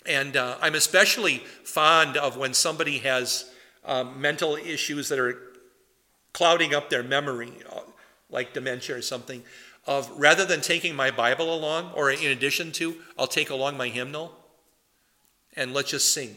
And 0.07 0.37
uh, 0.37 0.57
I'm 0.61 0.75
especially 0.75 1.39
fond 1.65 2.17
of 2.17 2.37
when 2.37 2.55
somebody 2.55 2.99
has 2.99 3.51
um, 3.85 4.21
mental 4.21 4.57
issues 4.57 5.09
that 5.09 5.19
are 5.19 5.39
clouding 6.33 6.75
up 6.75 6.91
their 6.91 7.03
memory, 7.03 7.53
uh, 7.73 7.81
like 8.31 8.53
dementia 8.53 8.97
or 8.97 9.03
something. 9.03 9.43
of 9.87 10.11
rather 10.17 10.45
than 10.45 10.61
taking 10.61 10.95
my 10.95 11.11
Bible 11.11 11.55
along, 11.55 11.93
or 11.95 12.11
in 12.11 12.31
addition 12.31 12.73
to, 12.73 12.97
I'll 13.19 13.27
take 13.27 13.51
along 13.51 13.77
my 13.77 13.89
hymnal, 13.89 14.33
and 15.57 15.73
let's 15.73 15.91
just 15.91 16.13
sing. 16.13 16.37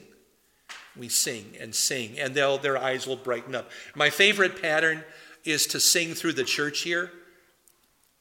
We 0.95 1.10
sing 1.10 1.53
and 1.60 1.73
sing, 1.73 2.19
and 2.19 2.36
they'll, 2.36 2.58
their 2.58 2.77
eyes 2.77 3.08
will 3.08 3.15
brighten 3.15 3.56
up. 3.56 3.69
My 3.95 4.10
favorite 4.10 4.62
pattern 4.62 5.03
is 5.43 5.67
to 5.67 5.79
sing 5.79 6.13
through 6.13 6.34
the 6.34 6.43
church 6.43 6.82
here. 6.82 7.12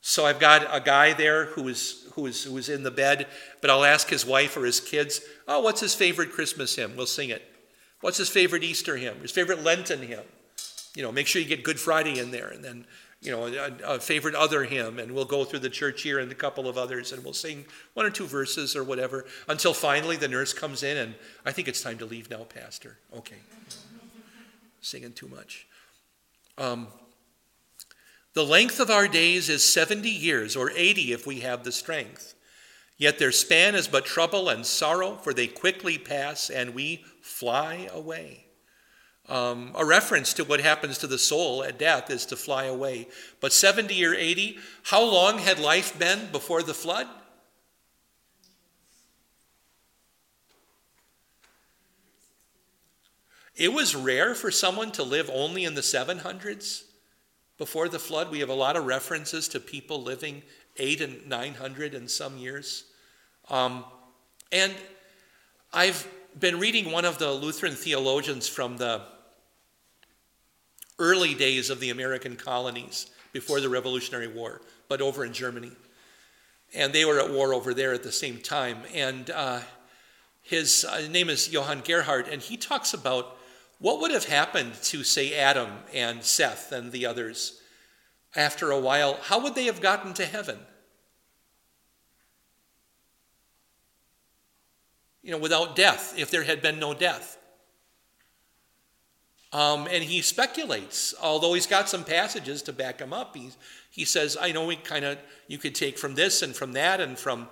So 0.01 0.27
I've 0.27 0.41
got 0.41 0.67
a 0.75 0.81
guy 0.81 1.13
there 1.13 1.47
who 1.47 1.69
is, 1.69 2.09
who 2.15 2.27
is, 2.27 2.45
who 2.45 2.57
is 2.57 2.69
in 2.69 2.83
the 2.83 2.91
bed, 2.91 3.29
but 3.61 3.71
I'll 3.71 3.85
ask 3.85 4.09
his 4.09 4.27
wife 4.27 4.57
or 4.57 4.65
his 4.65 4.81
kids, 4.81 5.21
oh, 5.47 5.61
what's 5.61 5.81
his 5.81 5.95
favorite 5.95 6.33
Christmas 6.33 6.75
hymn? 6.75 6.97
We'll 6.97 7.07
sing 7.07 7.31
it. 7.31 7.52
What's 8.03 8.19
his 8.19 8.29
favorite 8.29 8.65
Easter 8.65 8.97
hymn? 8.97 9.21
His 9.21 9.31
favorite 9.31 9.63
Lenten 9.63 10.03
hymn? 10.03 10.25
You 10.95 11.03
know, 11.03 11.11
make 11.11 11.27
sure 11.27 11.41
you 11.41 11.49
get 11.49 11.63
Good 11.65 11.81
Friday 11.81 12.19
in 12.19 12.31
there, 12.31 12.49
and 12.49 12.63
then 12.63 12.85
you 13.23 13.31
know, 13.31 13.47
a, 13.47 13.95
a, 13.95 14.01
favorite 14.01 14.35
other 14.35 14.65
hymn, 14.65 14.99
and 14.99 15.13
we'll 15.13 15.25
go 15.25 15.45
through 15.45 15.61
the 15.61 15.71
church 15.71 16.03
here 16.03 16.19
and 16.19 16.31
a 16.33 16.35
couple 16.35 16.69
of 16.69 16.77
others, 16.77 17.13
and 17.13 17.23
we'll 17.23 17.33
sing 17.33 17.65
one 17.95 18.05
or 18.05 18.11
two 18.11 18.27
verses 18.27 18.75
or 18.75 18.83
whatever 18.83 19.25
until 19.49 19.73
finally 19.73 20.17
the 20.17 20.27
nurse 20.27 20.53
comes 20.53 20.83
in, 20.83 20.97
and 20.97 21.15
I 21.47 21.53
think 21.53 21.69
it's 21.69 21.81
time 21.81 21.99
to 21.99 22.05
leave 22.05 22.29
now, 22.29 22.43
Pastor. 22.43 22.99
Okay. 23.17 23.37
Singing 24.81 25.13
too 25.13 25.29
much. 25.29 25.69
Um, 26.59 26.89
the 28.35 28.45
length 28.45 28.81
of 28.81 28.91
our 28.91 29.07
days 29.07 29.49
is 29.49 29.65
70 29.65 30.11
years, 30.11 30.57
or 30.57 30.73
80 30.73 31.13
if 31.13 31.25
we 31.25 31.41
have 31.41 31.63
the 31.63 31.73
strength. 31.73 32.35
Yet 32.99 33.21
their 33.21 33.33
span 33.33 33.77
is 33.77 33.87
but 33.87 34.05
trouble 34.05 34.49
and 34.49 34.67
sorrow, 34.67 35.15
for 35.15 35.33
they 35.33 35.47
quickly 35.47 35.97
pass, 35.97 36.51
and 36.51 36.75
we 36.75 37.05
fly 37.23 37.89
away. 37.93 38.45
Um, 39.29 39.73
a 39.77 39.85
reference 39.85 40.35
to 40.35 40.45
what 40.45 40.61
happens 40.61 40.99
to 40.99 41.07
the 41.07 41.19
soul 41.19 41.63
at 41.63 41.79
death 41.79 42.11
is 42.11 42.27
to 42.27 42.37
fly 42.37 42.65
away. 42.65 43.09
But 43.41 43.53
70 43.53 44.05
or 44.05 44.15
80, 44.15 44.59
how 44.85 45.03
long 45.03 45.39
had 45.39 45.59
life 45.59 45.99
been 45.99 46.31
before 46.33 46.63
the 46.63 46.75
flood? 46.75 47.07
It 53.55 53.73
was 53.73 53.95
rare 53.95 54.35
for 54.35 54.51
someone 54.51 54.91
to 54.93 55.03
live 55.03 55.31
only 55.33 55.65
in 55.65 55.75
the 55.75 55.83
700s 55.83 56.83
before 57.59 57.89
the 57.89 57.99
flood. 57.99 58.31
We 58.31 58.41
have 58.41 58.49
a 58.49 58.55
lot 58.55 58.77
of 58.77 58.87
references 58.87 59.47
to 59.49 59.61
people 59.61 60.03
living 60.03 60.43
eight 60.79 61.01
and 61.01 61.29
900 61.29 61.95
in 61.95 62.09
some 62.09 62.39
years. 62.39 62.87
Um, 63.51 63.85
and 64.51 64.75
I've 65.73 66.07
been 66.39 66.59
reading 66.59 66.91
one 66.91 67.05
of 67.05 67.19
the 67.19 67.31
Lutheran 67.31 67.75
theologians 67.75 68.49
from 68.49 68.77
the 68.77 69.03
early 70.99 71.35
days 71.35 71.71
of 71.71 71.81
the 71.81 71.91
American 71.91 72.37
colonies 72.37 73.11
before 73.33 73.61
the 73.61 73.69
Revolutionary 73.69 74.29
War, 74.29 74.61
but 74.89 75.01
over 75.01 75.25
in 75.25 75.33
Germany. 75.33 75.73
And 76.75 76.93
they 76.93 77.05
were 77.05 77.19
at 77.19 77.31
war 77.31 77.53
over 77.53 77.75
there 77.75 77.93
at 77.93 78.03
the 78.03 78.13
same 78.13 78.39
time. 78.39 78.79
And 78.95 79.31
uh, 79.31 79.61
his 80.43 80.85
uh, 80.85 81.07
name 81.09 81.29
is 81.29 81.53
Johann 81.53 81.83
Gerhard, 81.85 82.29
and 82.29 82.41
he 82.41 82.57
talks 82.57 82.95
about 82.95 83.37
what 83.79 84.01
would 84.01 84.11
have 84.13 84.27
happened 84.27 84.75
to, 84.85 85.05
say, 85.05 85.35
Adam 85.35 85.71
and 85.93 86.23
Seth 86.23 86.73
and 86.73 86.93
the 86.93 87.05
others 87.05 87.61
after 88.35 88.71
a 88.71 88.79
while. 88.79 89.19
How 89.23 89.43
would 89.43 89.55
they 89.55 89.65
have 89.65 89.81
gotten 89.81 90.15
to 90.15 90.25
heaven? 90.25 90.59
You 95.23 95.31
know, 95.31 95.39
without 95.39 95.77
death, 95.77 96.15
if 96.19 96.31
there 96.31 96.43
had 96.43 96.61
been 96.63 96.79
no 96.79 96.95
death. 96.95 97.39
Um, 99.53 99.87
and 99.91 100.03
he 100.03 100.23
speculates, 100.23 101.15
although 101.23 101.53
he's 101.53 101.67
got 101.67 101.89
some 101.89 102.05
passages 102.05 102.63
to 102.63 102.73
back 102.73 103.01
him 103.01 103.13
up. 103.13 103.37
He, 103.37 103.51
he 103.91 104.05
says, 104.05 104.37
I 104.41 104.51
know 104.51 104.67
we 104.67 104.77
kind 104.77 105.05
of, 105.05 105.19
you 105.47 105.59
could 105.59 105.75
take 105.75 105.99
from 105.99 106.15
this 106.15 106.41
and 106.41 106.57
from 106.57 106.73
that 106.73 107.01
and 107.01 107.19
from 107.19 107.49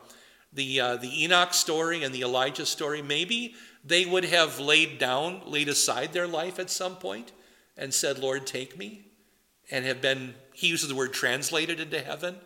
the, 0.52 0.80
uh, 0.80 0.96
the 0.96 1.24
Enoch 1.24 1.52
story 1.52 2.02
and 2.02 2.14
the 2.14 2.22
Elijah 2.22 2.64
story. 2.64 3.02
Maybe 3.02 3.54
they 3.84 4.06
would 4.06 4.24
have 4.24 4.58
laid 4.58 4.98
down, 4.98 5.42
laid 5.44 5.68
aside 5.68 6.12
their 6.12 6.26
life 6.26 6.58
at 6.58 6.70
some 6.70 6.96
point 6.96 7.32
and 7.76 7.92
said, 7.92 8.18
Lord, 8.18 8.46
take 8.46 8.78
me. 8.78 9.02
And 9.70 9.84
have 9.84 10.00
been, 10.00 10.34
he 10.52 10.66
uses 10.66 10.88
the 10.88 10.96
word 10.96 11.12
translated 11.12 11.78
into 11.78 12.00
heaven 12.00 12.36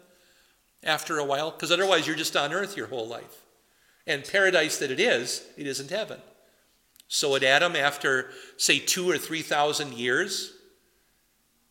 after 0.82 1.18
a 1.18 1.24
while, 1.24 1.50
because 1.50 1.72
otherwise 1.72 2.06
you're 2.06 2.16
just 2.16 2.37
on 2.37 2.52
earth 2.52 2.76
your 2.76 2.88
whole 2.88 3.08
life. 3.08 3.43
And 4.06 4.24
paradise 4.24 4.78
that 4.78 4.90
it 4.90 5.00
is, 5.00 5.46
it 5.56 5.66
isn't 5.66 5.90
heaven. 5.90 6.20
So 7.08 7.30
would 7.30 7.44
Adam, 7.44 7.76
after 7.76 8.30
say 8.56 8.78
two 8.78 9.08
or 9.10 9.18
three 9.18 9.42
thousand 9.42 9.94
years, 9.94 10.52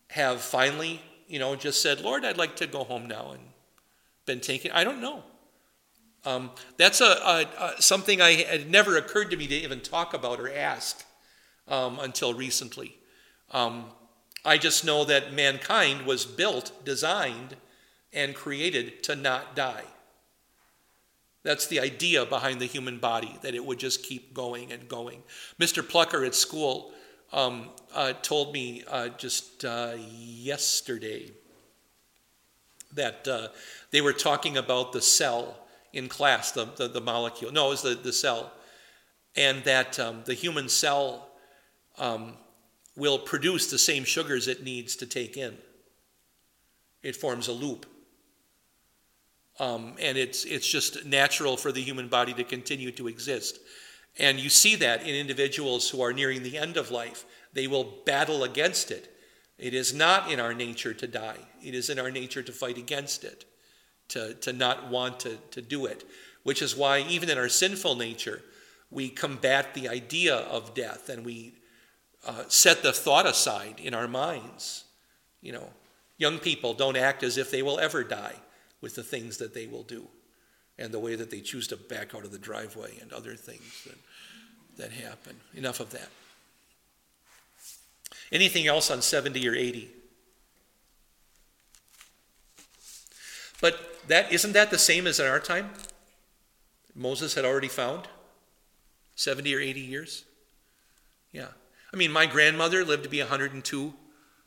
have 0.08 0.40
finally, 0.40 1.00
you 1.28 1.38
know, 1.38 1.54
just 1.56 1.82
said, 1.82 2.00
"Lord, 2.00 2.24
I'd 2.24 2.38
like 2.38 2.56
to 2.56 2.66
go 2.66 2.84
home 2.84 3.06
now," 3.06 3.32
and 3.32 3.42
been 4.26 4.40
taken? 4.40 4.70
I 4.72 4.84
don't 4.84 5.00
know. 5.00 5.22
Um, 6.24 6.50
that's 6.78 7.00
a, 7.00 7.04
a, 7.04 7.46
a, 7.58 7.82
something 7.82 8.22
I 8.22 8.32
had 8.32 8.70
never 8.70 8.96
occurred 8.96 9.30
to 9.30 9.36
me 9.36 9.46
to 9.46 9.54
even 9.54 9.80
talk 9.80 10.14
about 10.14 10.40
or 10.40 10.50
ask 10.50 11.04
um, 11.68 11.98
until 11.98 12.32
recently. 12.32 12.96
Um, 13.50 13.86
I 14.44 14.56
just 14.58 14.84
know 14.84 15.04
that 15.04 15.32
mankind 15.32 16.06
was 16.06 16.24
built, 16.24 16.84
designed, 16.84 17.56
and 18.12 18.34
created 18.34 19.02
to 19.04 19.16
not 19.16 19.54
die. 19.54 19.84
That's 21.44 21.66
the 21.66 21.78
idea 21.78 22.24
behind 22.24 22.60
the 22.60 22.66
human 22.66 22.98
body, 22.98 23.36
that 23.42 23.54
it 23.54 23.64
would 23.64 23.78
just 23.78 24.02
keep 24.02 24.34
going 24.34 24.72
and 24.72 24.88
going. 24.88 25.22
Mr. 25.60 25.86
Plucker 25.86 26.24
at 26.24 26.34
school 26.34 26.92
um, 27.32 27.68
uh, 27.94 28.14
told 28.22 28.52
me 28.52 28.82
uh, 28.90 29.08
just 29.10 29.64
uh, 29.64 29.92
yesterday 29.98 31.30
that 32.94 33.28
uh, 33.28 33.48
they 33.90 34.00
were 34.00 34.12
talking 34.12 34.56
about 34.56 34.92
the 34.92 35.02
cell 35.02 35.58
in 35.92 36.08
class, 36.08 36.52
the, 36.52 36.64
the, 36.76 36.88
the, 36.88 37.00
molecule. 37.00 37.52
No, 37.52 37.66
it 37.66 37.70
was 37.70 37.82
the, 37.82 37.94
the 37.94 38.12
cell. 38.12 38.52
And 39.36 39.62
that 39.64 39.98
um, 40.00 40.22
the 40.24 40.34
human 40.34 40.68
cell 40.68 41.28
um, 41.98 42.34
will 42.96 43.18
produce 43.18 43.70
the 43.70 43.78
same 43.78 44.04
sugars 44.04 44.48
it 44.48 44.62
needs 44.64 44.96
to 44.96 45.06
take 45.06 45.36
in. 45.36 45.58
It 47.02 47.16
forms 47.16 47.48
a 47.48 47.52
loop. 47.52 47.86
Um, 49.60 49.94
and 50.00 50.18
it's, 50.18 50.44
it's 50.44 50.66
just 50.66 51.04
natural 51.04 51.56
for 51.56 51.70
the 51.70 51.82
human 51.82 52.08
body 52.08 52.32
to 52.34 52.44
continue 52.44 52.90
to 52.92 53.06
exist. 53.06 53.58
And 54.18 54.38
you 54.38 54.48
see 54.48 54.76
that 54.76 55.02
in 55.02 55.14
individuals 55.14 55.88
who 55.88 56.02
are 56.02 56.12
nearing 56.12 56.42
the 56.42 56.58
end 56.58 56.76
of 56.76 56.90
life. 56.90 57.24
They 57.52 57.66
will 57.66 58.02
battle 58.04 58.42
against 58.42 58.90
it. 58.90 59.10
It 59.58 59.74
is 59.74 59.94
not 59.94 60.30
in 60.30 60.40
our 60.40 60.54
nature 60.54 60.92
to 60.94 61.06
die, 61.06 61.38
it 61.62 61.74
is 61.74 61.88
in 61.88 61.98
our 61.98 62.10
nature 62.10 62.42
to 62.42 62.52
fight 62.52 62.76
against 62.76 63.22
it, 63.22 63.44
to, 64.08 64.34
to 64.34 64.52
not 64.52 64.90
want 64.90 65.20
to, 65.20 65.36
to 65.52 65.62
do 65.62 65.86
it. 65.86 66.04
Which 66.42 66.60
is 66.60 66.76
why, 66.76 66.98
even 67.00 67.30
in 67.30 67.38
our 67.38 67.48
sinful 67.48 67.94
nature, 67.94 68.42
we 68.90 69.08
combat 69.08 69.72
the 69.74 69.88
idea 69.88 70.34
of 70.34 70.74
death 70.74 71.08
and 71.08 71.24
we 71.24 71.54
uh, 72.26 72.44
set 72.48 72.82
the 72.82 72.92
thought 72.92 73.26
aside 73.26 73.80
in 73.80 73.94
our 73.94 74.08
minds. 74.08 74.84
You 75.40 75.52
know, 75.52 75.70
young 76.18 76.38
people 76.38 76.74
don't 76.74 76.96
act 76.96 77.22
as 77.22 77.38
if 77.38 77.50
they 77.50 77.62
will 77.62 77.78
ever 77.78 78.02
die 78.04 78.34
with 78.84 78.94
the 78.96 79.02
things 79.02 79.38
that 79.38 79.54
they 79.54 79.66
will 79.66 79.82
do 79.82 80.06
and 80.78 80.92
the 80.92 80.98
way 80.98 81.14
that 81.14 81.30
they 81.30 81.40
choose 81.40 81.66
to 81.66 81.74
back 81.74 82.14
out 82.14 82.22
of 82.22 82.32
the 82.32 82.38
driveway 82.38 82.92
and 83.00 83.10
other 83.14 83.34
things 83.34 83.86
that, 83.86 83.96
that 84.76 84.92
happen. 84.92 85.34
Enough 85.54 85.80
of 85.80 85.88
that. 85.92 86.10
Anything 88.30 88.66
else 88.66 88.90
on 88.90 89.00
70 89.00 89.48
or 89.48 89.54
80? 89.54 89.88
But 93.62 94.06
that 94.08 94.30
isn't 94.30 94.52
that 94.52 94.70
the 94.70 94.78
same 94.78 95.06
as 95.06 95.18
in 95.18 95.26
our 95.26 95.40
time? 95.40 95.70
Moses 96.94 97.32
had 97.32 97.46
already 97.46 97.68
found 97.68 98.06
70 99.16 99.54
or 99.54 99.60
80 99.60 99.80
years? 99.80 100.24
Yeah. 101.32 101.48
I 101.90 101.96
mean, 101.96 102.12
my 102.12 102.26
grandmother 102.26 102.84
lived 102.84 103.04
to 103.04 103.08
be 103.08 103.20
102 103.20 103.94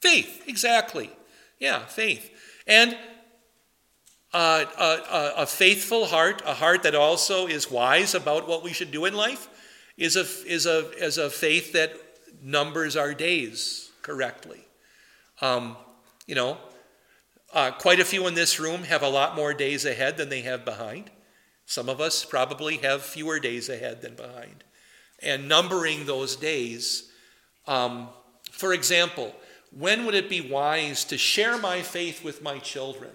Faith, 0.00 0.44
exactly. 0.46 1.10
Yeah, 1.58 1.84
faith. 1.86 2.30
And 2.66 2.96
uh, 4.32 4.64
a, 4.78 5.42
a, 5.42 5.46
faithful 5.46 6.06
heart, 6.06 6.42
a 6.44 6.54
heart 6.54 6.82
that 6.82 6.94
also 6.94 7.46
is 7.46 7.70
wise 7.70 8.14
about 8.14 8.48
what 8.48 8.64
we 8.64 8.72
should 8.72 8.90
do 8.90 9.04
in 9.04 9.14
life, 9.14 9.48
is 9.96 10.16
a, 10.16 10.26
is 10.46 10.66
a, 10.66 10.90
is 10.92 11.18
a 11.18 11.30
faith 11.30 11.72
that 11.72 11.94
numbers 12.42 12.96
our 12.96 13.14
days 13.14 13.90
correctly. 14.02 14.60
Um, 15.40 15.76
you 16.26 16.34
know, 16.34 16.58
uh, 17.52 17.70
quite 17.70 18.00
a 18.00 18.04
few 18.04 18.26
in 18.26 18.34
this 18.34 18.58
room 18.58 18.82
have 18.84 19.02
a 19.02 19.08
lot 19.08 19.36
more 19.36 19.54
days 19.54 19.84
ahead 19.84 20.16
than 20.16 20.28
they 20.28 20.42
have 20.42 20.64
behind. 20.64 21.10
Some 21.66 21.88
of 21.88 22.00
us 22.00 22.24
probably 22.24 22.78
have 22.78 23.02
fewer 23.02 23.38
days 23.38 23.68
ahead 23.68 24.02
than 24.02 24.16
behind. 24.16 24.64
And 25.22 25.48
numbering 25.48 26.04
those 26.04 26.36
days, 26.36 27.10
um, 27.66 28.08
for 28.50 28.74
example, 28.74 29.34
when 29.70 30.04
would 30.04 30.14
it 30.14 30.28
be 30.28 30.40
wise 30.40 31.04
to 31.06 31.18
share 31.18 31.58
my 31.58 31.82
faith 31.82 32.22
with 32.22 32.42
my 32.42 32.58
children? 32.58 33.10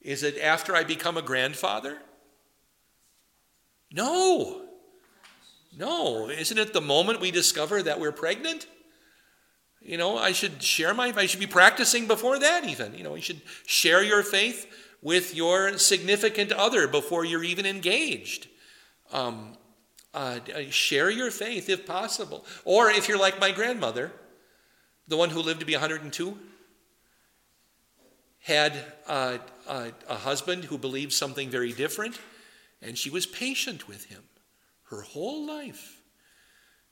Is 0.00 0.22
it 0.22 0.38
after 0.38 0.76
I 0.76 0.84
become 0.84 1.16
a 1.16 1.22
grandfather? 1.22 1.98
No. 3.90 4.62
No. 5.76 6.28
Isn't 6.30 6.58
it 6.58 6.72
the 6.72 6.80
moment 6.80 7.20
we 7.20 7.30
discover 7.30 7.82
that 7.82 7.98
we're 7.98 8.12
pregnant? 8.12 8.66
You 9.86 9.96
know, 9.96 10.18
I 10.18 10.32
should 10.32 10.62
share 10.62 10.92
my 10.94 11.12
I 11.16 11.26
should 11.26 11.40
be 11.40 11.46
practicing 11.46 12.06
before 12.06 12.38
that 12.38 12.64
even. 12.64 12.94
You 12.94 13.04
know, 13.04 13.14
you 13.14 13.22
should 13.22 13.40
share 13.66 14.02
your 14.02 14.22
faith 14.22 14.66
with 15.00 15.34
your 15.34 15.78
significant 15.78 16.50
other 16.52 16.88
before 16.88 17.24
you're 17.24 17.44
even 17.44 17.66
engaged. 17.66 18.48
Um, 19.12 19.56
uh, 20.12 20.40
share 20.70 21.10
your 21.10 21.30
faith 21.30 21.68
if 21.68 21.86
possible. 21.86 22.44
Or 22.64 22.90
if 22.90 23.08
you're 23.08 23.18
like 23.18 23.38
my 23.38 23.52
grandmother, 23.52 24.10
the 25.06 25.16
one 25.16 25.30
who 25.30 25.40
lived 25.40 25.60
to 25.60 25.66
be 25.66 25.74
102, 25.74 26.36
had 28.40 28.72
a, 29.08 29.38
a, 29.68 29.92
a 30.08 30.14
husband 30.14 30.64
who 30.64 30.78
believed 30.78 31.12
something 31.12 31.50
very 31.50 31.72
different, 31.72 32.18
and 32.80 32.96
she 32.96 33.10
was 33.10 33.26
patient 33.26 33.86
with 33.86 34.06
him 34.06 34.22
her 34.84 35.02
whole 35.02 35.46
life. 35.46 35.95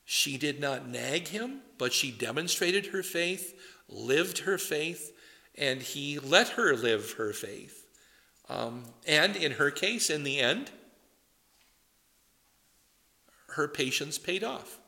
She 0.05 0.37
did 0.37 0.59
not 0.59 0.87
nag 0.87 1.29
him, 1.29 1.61
but 1.79 1.91
she 1.91 2.11
demonstrated 2.11 2.87
her 2.87 3.01
faith, 3.01 3.59
lived 3.89 4.39
her 4.39 4.59
faith, 4.59 5.11
and 5.55 5.81
he 5.81 6.19
let 6.19 6.49
her 6.49 6.75
live 6.75 7.13
her 7.13 7.33
faith. 7.33 7.87
Um, 8.47 8.83
and 9.07 9.35
in 9.35 9.53
her 9.53 9.71
case, 9.71 10.11
in 10.11 10.23
the 10.23 10.39
end, 10.39 10.69
her 13.49 13.67
patience 13.67 14.19
paid 14.19 14.43
off. 14.43 14.79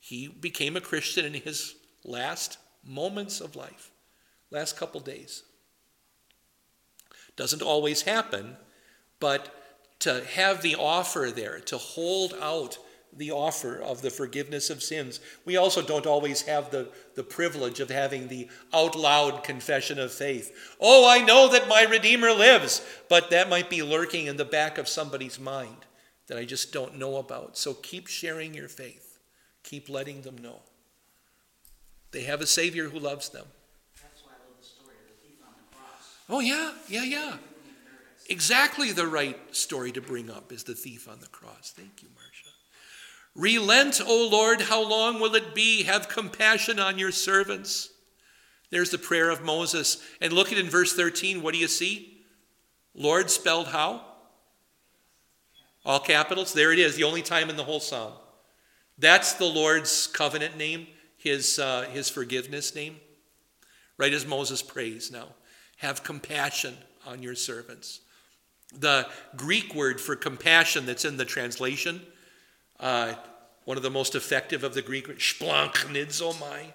He 0.00 0.28
became 0.28 0.76
a 0.76 0.80
Christian 0.80 1.26
in 1.26 1.34
his 1.34 1.76
last 2.04 2.58
moments 2.82 3.40
of 3.40 3.56
life, 3.56 3.90
last 4.50 4.76
couple 4.76 5.00
days. 5.00 5.42
Doesn't 7.36 7.62
always 7.62 8.02
happen, 8.02 8.56
but 9.20 9.54
to 10.00 10.24
have 10.24 10.62
the 10.62 10.76
offer 10.76 11.32
there, 11.34 11.58
to 11.60 11.76
hold 11.76 12.34
out 12.40 12.78
the 13.16 13.30
offer 13.30 13.80
of 13.80 14.02
the 14.02 14.10
forgiveness 14.10 14.70
of 14.70 14.82
sins. 14.82 15.20
We 15.44 15.56
also 15.56 15.82
don't 15.82 16.06
always 16.06 16.42
have 16.42 16.70
the, 16.70 16.88
the 17.14 17.22
privilege 17.22 17.80
of 17.80 17.90
having 17.90 18.28
the 18.28 18.48
out 18.72 18.96
loud 18.96 19.44
confession 19.44 19.98
of 19.98 20.12
faith. 20.12 20.76
Oh, 20.80 21.08
I 21.08 21.24
know 21.24 21.48
that 21.48 21.68
my 21.68 21.82
Redeemer 21.82 22.32
lives, 22.32 22.84
but 23.08 23.30
that 23.30 23.48
might 23.48 23.70
be 23.70 23.82
lurking 23.82 24.26
in 24.26 24.36
the 24.36 24.44
back 24.44 24.78
of 24.78 24.88
somebody's 24.88 25.38
mind 25.38 25.86
that 26.26 26.38
I 26.38 26.44
just 26.44 26.72
don't 26.72 26.98
know 26.98 27.16
about. 27.16 27.56
So 27.56 27.74
keep 27.74 28.06
sharing 28.06 28.54
your 28.54 28.68
faith, 28.68 29.18
keep 29.62 29.88
letting 29.88 30.22
them 30.22 30.38
know. 30.38 30.60
They 32.12 32.22
have 32.22 32.40
a 32.40 32.46
Savior 32.46 32.88
who 32.88 32.98
loves 32.98 33.28
them. 33.30 33.46
That's 34.00 34.22
why 34.22 34.30
I 34.32 34.48
love 34.48 34.56
the 34.60 34.66
story 34.66 34.94
of 35.02 35.10
the 35.10 35.28
thief 35.28 35.38
on 35.44 35.52
the 35.58 35.76
cross. 35.76 36.16
Oh, 36.28 36.40
yeah, 36.40 36.72
yeah, 36.88 37.04
yeah. 37.04 37.36
Exactly 38.30 38.92
the 38.92 39.06
right 39.06 39.38
story 39.54 39.92
to 39.92 40.00
bring 40.00 40.30
up 40.30 40.50
is 40.50 40.64
the 40.64 40.74
thief 40.74 41.08
on 41.08 41.20
the 41.20 41.26
cross. 41.26 41.74
Thank 41.76 42.02
you, 42.02 42.08
Marcia. 42.14 42.23
Relent, 43.34 44.00
O 44.04 44.28
Lord, 44.30 44.62
how 44.62 44.86
long 44.88 45.18
will 45.18 45.34
it 45.34 45.54
be? 45.54 45.82
Have 45.84 46.08
compassion 46.08 46.78
on 46.78 46.98
your 46.98 47.10
servants. 47.10 47.90
There's 48.70 48.90
the 48.90 48.98
prayer 48.98 49.30
of 49.30 49.44
Moses. 49.44 50.02
And 50.20 50.32
look 50.32 50.52
at 50.52 50.58
in 50.58 50.68
verse 50.68 50.92
13, 50.92 51.42
what 51.42 51.54
do 51.54 51.60
you 51.60 51.68
see? 51.68 52.22
Lord 52.94 53.30
spelled 53.30 53.68
how? 53.68 54.04
All 55.84 56.00
capitals. 56.00 56.52
There 56.52 56.72
it 56.72 56.78
is, 56.78 56.96
the 56.96 57.04
only 57.04 57.22
time 57.22 57.50
in 57.50 57.56
the 57.56 57.64
whole 57.64 57.80
psalm. 57.80 58.12
That's 58.98 59.34
the 59.34 59.44
Lord's 59.44 60.06
covenant 60.06 60.56
name 60.56 60.86
his, 61.24 61.58
uh, 61.58 61.86
his 61.90 62.10
forgiveness 62.10 62.74
name, 62.74 63.00
right 63.96 64.12
as 64.12 64.26
Moses 64.26 64.62
prays 64.62 65.10
now. 65.10 65.28
Have 65.78 66.04
compassion 66.04 66.76
on 67.06 67.22
your 67.22 67.34
servants. 67.34 68.00
The 68.78 69.08
Greek 69.34 69.74
word 69.74 70.00
for 70.00 70.16
compassion 70.16 70.84
that's 70.84 71.06
in 71.06 71.16
the 71.16 71.24
translation, 71.24 72.02
uh, 72.80 73.14
one 73.64 73.76
of 73.76 73.82
the 73.82 73.90
most 73.90 74.14
effective 74.14 74.64
of 74.64 74.74
the 74.74 74.82
Greek, 74.82 75.08
splanchnizomai, 75.18 76.72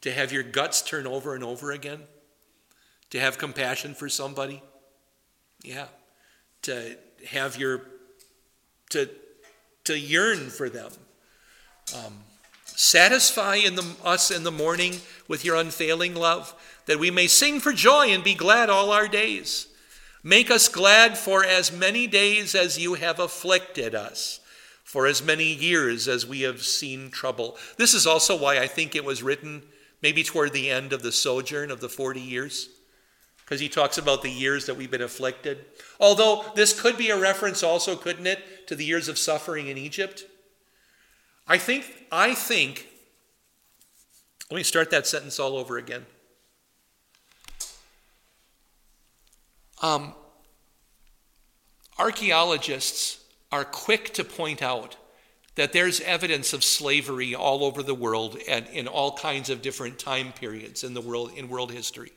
to 0.00 0.12
have 0.12 0.32
your 0.32 0.42
guts 0.42 0.82
turn 0.82 1.06
over 1.06 1.34
and 1.34 1.44
over 1.44 1.72
again, 1.72 2.00
to 3.10 3.20
have 3.20 3.38
compassion 3.38 3.94
for 3.94 4.08
somebody. 4.08 4.62
Yeah. 5.62 5.86
To 6.62 6.96
have 7.28 7.56
your, 7.56 7.82
to, 8.90 9.08
to 9.84 9.98
yearn 9.98 10.50
for 10.50 10.68
them. 10.68 10.90
Um, 11.94 12.14
Satisfy 12.76 13.56
in 13.56 13.76
the, 13.76 13.86
us 14.04 14.32
in 14.32 14.42
the 14.42 14.50
morning 14.50 14.94
with 15.28 15.44
your 15.44 15.54
unfailing 15.54 16.14
love, 16.14 16.54
that 16.86 16.98
we 16.98 17.10
may 17.10 17.28
sing 17.28 17.60
for 17.60 17.72
joy 17.72 18.08
and 18.08 18.24
be 18.24 18.34
glad 18.34 18.68
all 18.68 18.90
our 18.90 19.06
days. 19.06 19.68
Make 20.24 20.50
us 20.50 20.68
glad 20.68 21.16
for 21.16 21.44
as 21.44 21.70
many 21.70 22.08
days 22.08 22.54
as 22.54 22.78
you 22.78 22.94
have 22.94 23.20
afflicted 23.20 23.94
us, 23.94 24.40
for 24.94 25.08
as 25.08 25.24
many 25.24 25.52
years 25.52 26.06
as 26.06 26.24
we 26.24 26.42
have 26.42 26.62
seen 26.62 27.10
trouble. 27.10 27.56
This 27.78 27.94
is 27.94 28.06
also 28.06 28.38
why 28.38 28.60
I 28.60 28.68
think 28.68 28.94
it 28.94 29.04
was 29.04 29.24
written 29.24 29.64
maybe 30.00 30.22
toward 30.22 30.52
the 30.52 30.70
end 30.70 30.92
of 30.92 31.02
the 31.02 31.10
sojourn 31.10 31.72
of 31.72 31.80
the 31.80 31.88
40 31.88 32.20
years, 32.20 32.68
because 33.38 33.58
he 33.58 33.68
talks 33.68 33.98
about 33.98 34.22
the 34.22 34.30
years 34.30 34.66
that 34.66 34.76
we've 34.76 34.92
been 34.92 35.02
afflicted. 35.02 35.64
Although 35.98 36.44
this 36.54 36.80
could 36.80 36.96
be 36.96 37.10
a 37.10 37.18
reference 37.18 37.60
also, 37.64 37.96
couldn't 37.96 38.28
it, 38.28 38.68
to 38.68 38.76
the 38.76 38.84
years 38.84 39.08
of 39.08 39.18
suffering 39.18 39.66
in 39.66 39.76
Egypt? 39.76 40.26
I 41.48 41.58
think, 41.58 42.06
I 42.12 42.32
think, 42.32 42.86
let 44.48 44.58
me 44.58 44.62
start 44.62 44.92
that 44.92 45.08
sentence 45.08 45.40
all 45.40 45.56
over 45.56 45.76
again. 45.76 46.06
Um, 49.82 50.14
archaeologists 51.98 53.23
are 53.54 53.64
quick 53.64 54.12
to 54.12 54.24
point 54.24 54.62
out 54.62 54.96
that 55.54 55.72
there's 55.72 56.00
evidence 56.00 56.52
of 56.52 56.64
slavery 56.64 57.36
all 57.36 57.62
over 57.62 57.84
the 57.84 57.94
world 57.94 58.36
and 58.48 58.66
in 58.66 58.88
all 58.88 59.16
kinds 59.16 59.48
of 59.48 59.62
different 59.62 59.96
time 59.96 60.32
periods 60.32 60.82
in 60.82 60.92
the 60.92 61.00
world 61.00 61.30
in 61.36 61.48
world 61.48 61.70
history. 61.70 62.10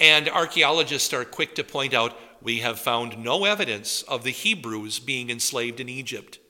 And 0.00 0.28
archaeologists 0.28 1.12
are 1.12 1.24
quick 1.24 1.54
to 1.54 1.62
point 1.62 1.94
out 1.94 2.18
we 2.42 2.58
have 2.58 2.80
found 2.80 3.16
no 3.16 3.44
evidence 3.44 4.02
of 4.02 4.24
the 4.24 4.32
Hebrews 4.32 4.98
being 4.98 5.30
enslaved 5.30 5.78
in 5.78 5.88
Egypt. 5.88 6.40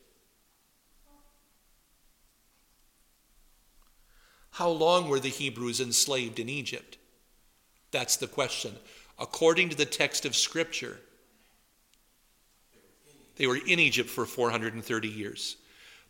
How 4.53 4.71
long 4.71 5.11
were 5.11 5.21
the 5.21 5.29
Hebrews 5.29 5.79
enslaved 5.79 6.39
in 6.39 6.49
Egypt? 6.49 6.97
That's 7.91 8.17
the 8.17 8.27
question. 8.27 8.77
According 9.19 9.69
to 9.69 9.77
the 9.77 9.85
text 9.85 10.25
of 10.25 10.35
Scripture, 10.35 11.01
they 13.41 13.47
were 13.47 13.57
in 13.57 13.79
Egypt 13.81 14.11
for 14.11 14.27
430 14.27 15.09
years. 15.09 15.57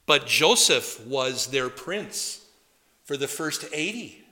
But 0.05 0.27
Joseph 0.27 1.07
was 1.07 1.47
their 1.47 1.69
prince 1.69 2.45
for 3.05 3.17
the 3.17 3.29
first 3.29 3.67
80. 3.73 4.25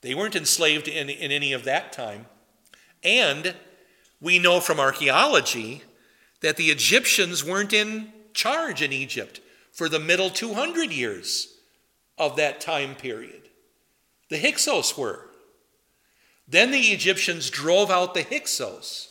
They 0.00 0.16
weren't 0.16 0.34
enslaved 0.34 0.88
in, 0.88 1.08
in 1.08 1.30
any 1.30 1.52
of 1.52 1.62
that 1.62 1.92
time. 1.92 2.26
And 3.04 3.54
we 4.20 4.40
know 4.40 4.58
from 4.58 4.80
archaeology 4.80 5.84
that 6.40 6.56
the 6.56 6.72
Egyptians 6.72 7.44
weren't 7.44 7.72
in 7.72 8.12
charge 8.34 8.82
in 8.82 8.92
Egypt 8.92 9.40
for 9.70 9.88
the 9.88 10.00
middle 10.00 10.30
200 10.30 10.90
years 10.90 11.58
of 12.18 12.34
that 12.34 12.60
time 12.60 12.96
period. 12.96 13.50
The 14.30 14.38
Hyksos 14.38 14.98
were. 14.98 15.26
Then 16.48 16.72
the 16.72 16.88
Egyptians 16.88 17.50
drove 17.50 17.88
out 17.88 18.14
the 18.14 18.24
Hyksos. 18.24 19.09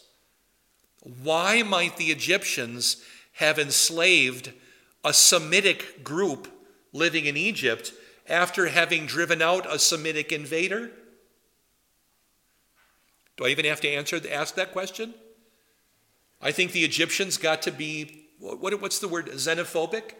Why 1.24 1.64
might 1.64 1.98
the 1.98 2.12
Egyptians 2.12 3.04
have 3.34 3.60
enslaved 3.60 4.52
a 5.04 5.14
Semitic 5.14 6.04
group 6.04 6.48
living 6.92 7.26
in 7.26 7.38
Egypt 7.38 7.94
after 8.28 8.68
having 8.68 9.06
driven 9.06 9.42
out 9.42 9.72
a 9.74 9.80
Semitic 9.80 10.32
invader? 10.32 10.92
Do 13.38 13.46
I 13.46 13.50
even 13.50 13.66
have 13.66 13.82
to 13.82 13.90
answer 13.90 14.20
ask 14.30 14.56
that 14.56 14.74
question? 14.74 15.14
I 16.42 16.52
think 16.52 16.72
the 16.72 16.84
Egyptians 16.84 17.38
got 17.38 17.62
to 17.64 17.72
be 17.72 18.28
what, 18.40 18.82
what's 18.82 19.00
the 19.00 19.08
word 19.08 19.28
xenophobic? 19.28 20.14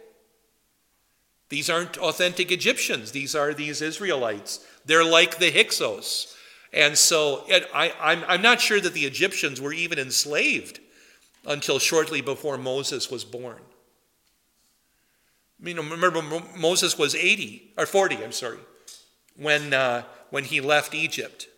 These 1.48 1.70
aren't 1.70 1.98
authentic 1.98 2.52
Egyptians. 2.52 3.12
These 3.12 3.34
are 3.34 3.52
these 3.52 3.82
Israelites. 3.82 4.64
They're 4.84 5.04
like 5.04 5.38
the 5.38 5.50
Hyksos. 5.50 6.36
And 6.72 6.96
so 6.96 7.44
it, 7.48 7.68
I, 7.74 7.92
I'm, 8.00 8.24
I'm 8.28 8.42
not 8.42 8.60
sure 8.60 8.80
that 8.80 8.94
the 8.94 9.04
Egyptians 9.04 9.60
were 9.60 9.72
even 9.72 9.98
enslaved 9.98 10.80
until 11.46 11.78
shortly 11.78 12.20
before 12.20 12.58
Moses 12.58 13.10
was 13.10 13.24
born. 13.24 13.60
I 15.60 15.64
mean, 15.64 15.76
remember, 15.76 16.22
Moses 16.56 16.96
was 16.96 17.14
80, 17.14 17.72
or 17.76 17.86
40, 17.86 18.24
I'm 18.24 18.32
sorry, 18.32 18.58
when, 19.36 19.74
uh, 19.74 20.04
when 20.30 20.44
he 20.44 20.60
left 20.60 20.94
Egypt. 20.94 21.48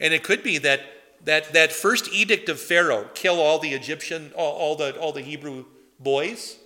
And 0.00 0.12
it 0.12 0.24
could 0.24 0.42
be 0.42 0.58
that 0.58 0.80
that, 1.24 1.52
that 1.52 1.72
first 1.72 2.12
edict 2.12 2.48
of 2.48 2.60
Pharaoh, 2.60 3.08
kill 3.14 3.40
all 3.40 3.58
the 3.58 3.72
Egyptian, 3.72 4.32
all, 4.36 4.52
all, 4.52 4.76
the, 4.76 4.98
all 4.98 5.12
the 5.12 5.22
Hebrew 5.22 5.64
boys, 5.98 6.56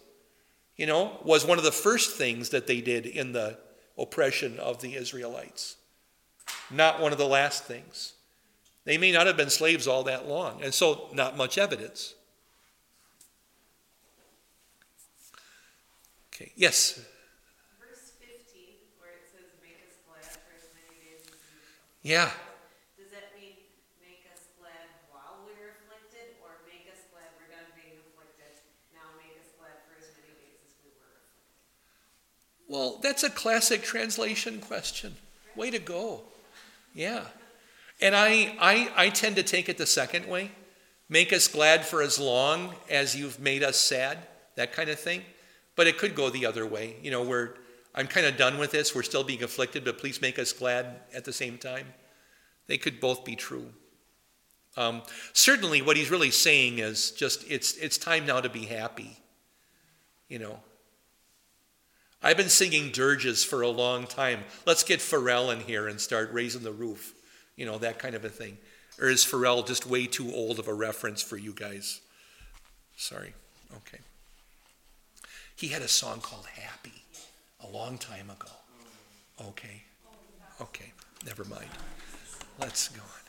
you 0.76 0.86
know, 0.86 1.18
was 1.24 1.46
one 1.46 1.58
of 1.58 1.64
the 1.64 1.72
first 1.72 2.16
things 2.16 2.50
that 2.50 2.66
they 2.66 2.80
did 2.80 3.06
in 3.06 3.32
the 3.32 3.58
oppression 3.98 4.58
of 4.58 4.80
the 4.80 4.94
Israelites. 4.94 5.76
Not 6.72 7.00
one 7.00 7.12
of 7.12 7.18
the 7.18 7.26
last 7.26 7.64
things. 7.64 8.14
They 8.84 8.98
may 8.98 9.12
not 9.12 9.26
have 9.26 9.36
been 9.36 9.50
slaves 9.50 9.86
all 9.86 10.02
that 10.04 10.26
long, 10.26 10.62
and 10.62 10.72
so 10.72 11.08
not 11.12 11.36
much 11.36 11.58
evidence. 11.58 12.14
Okay, 16.34 16.50
yes. 16.56 16.98
Verse 17.78 18.16
15, 18.18 18.74
where 18.98 19.12
it 19.12 19.28
says, 19.30 19.52
Make 19.62 19.78
us 19.86 19.94
glad 20.08 20.24
for 20.24 20.50
as 20.56 20.66
many 20.74 20.98
days 20.98 21.22
as 21.28 21.38
you. 21.38 22.10
Yeah. 22.10 22.32
Does 22.98 23.12
that 23.12 23.30
mean 23.38 23.54
make 24.02 24.26
us 24.32 24.50
glad 24.58 24.90
while 25.12 25.44
we're 25.46 25.78
afflicted, 25.78 26.34
or 26.42 26.58
make 26.66 26.90
us 26.90 27.06
glad 27.14 27.30
we're 27.38 27.52
done 27.54 27.68
being 27.78 28.00
afflicted? 28.02 28.50
Now 28.96 29.12
make 29.20 29.38
us 29.38 29.54
glad 29.60 29.78
for 29.86 29.94
as 29.94 30.10
many 30.18 30.34
days 30.40 30.58
as 30.66 30.74
we 30.82 30.90
were 30.98 31.20
afflicted? 31.20 32.66
Well, 32.66 32.98
that's 32.98 33.22
a 33.22 33.30
classic 33.30 33.84
translation 33.84 34.58
question. 34.58 35.14
Way 35.54 35.70
to 35.70 35.78
go. 35.78 36.31
Yeah. 36.94 37.24
And 38.00 38.16
I, 38.16 38.56
I, 38.60 38.90
I 38.96 39.08
tend 39.10 39.36
to 39.36 39.42
take 39.42 39.68
it 39.68 39.78
the 39.78 39.86
second 39.86 40.26
way 40.26 40.50
make 41.12 41.30
us 41.30 41.46
glad 41.46 41.84
for 41.84 42.00
as 42.00 42.18
long 42.18 42.74
as 42.88 43.14
you've 43.14 43.38
made 43.38 43.62
us 43.62 43.78
sad, 43.78 44.16
that 44.56 44.72
kind 44.72 44.88
of 44.88 44.98
thing. 44.98 45.22
But 45.76 45.86
it 45.86 45.98
could 45.98 46.14
go 46.14 46.30
the 46.30 46.46
other 46.46 46.66
way. 46.66 46.96
You 47.02 47.10
know, 47.10 47.22
we're, 47.22 47.50
I'm 47.94 48.06
kind 48.06 48.24
of 48.24 48.38
done 48.38 48.56
with 48.56 48.70
this. 48.70 48.94
We're 48.94 49.02
still 49.02 49.22
being 49.22 49.42
afflicted, 49.42 49.84
but 49.84 49.98
please 49.98 50.22
make 50.22 50.38
us 50.38 50.54
glad 50.54 51.00
at 51.14 51.26
the 51.26 51.32
same 51.32 51.58
time. 51.58 51.86
They 52.66 52.78
could 52.78 52.98
both 52.98 53.26
be 53.26 53.36
true. 53.36 53.66
Um, 54.78 55.02
certainly, 55.34 55.82
what 55.82 55.98
he's 55.98 56.10
really 56.10 56.30
saying 56.30 56.78
is 56.78 57.10
just 57.10 57.44
it's, 57.50 57.76
it's 57.76 57.98
time 57.98 58.24
now 58.24 58.40
to 58.40 58.48
be 58.48 58.64
happy. 58.64 59.18
You 60.28 60.38
know, 60.38 60.60
I've 62.22 62.36
been 62.36 62.48
singing 62.48 62.90
dirges 62.92 63.42
for 63.42 63.62
a 63.62 63.68
long 63.68 64.06
time. 64.06 64.44
Let's 64.64 64.84
get 64.84 65.00
Pharrell 65.00 65.52
in 65.52 65.60
here 65.60 65.88
and 65.88 66.00
start 66.00 66.32
raising 66.32 66.62
the 66.62 66.72
roof. 66.72 67.14
You 67.56 67.66
know, 67.66 67.78
that 67.78 67.98
kind 67.98 68.14
of 68.14 68.24
a 68.24 68.28
thing. 68.28 68.58
Or 69.00 69.08
is 69.08 69.24
Pharrell 69.24 69.66
just 69.66 69.86
way 69.86 70.06
too 70.06 70.32
old 70.32 70.58
of 70.58 70.68
a 70.68 70.74
reference 70.74 71.20
for 71.20 71.36
you 71.36 71.52
guys? 71.52 72.00
Sorry. 72.96 73.34
Okay. 73.76 73.98
He 75.56 75.68
had 75.68 75.82
a 75.82 75.88
song 75.88 76.20
called 76.20 76.46
Happy 76.46 77.02
a 77.60 77.68
long 77.68 77.98
time 77.98 78.30
ago. 78.30 78.50
Okay. 79.48 79.82
Okay. 80.60 80.92
Never 81.26 81.44
mind. 81.44 81.70
Let's 82.60 82.88
go 82.88 83.00
on. 83.02 83.22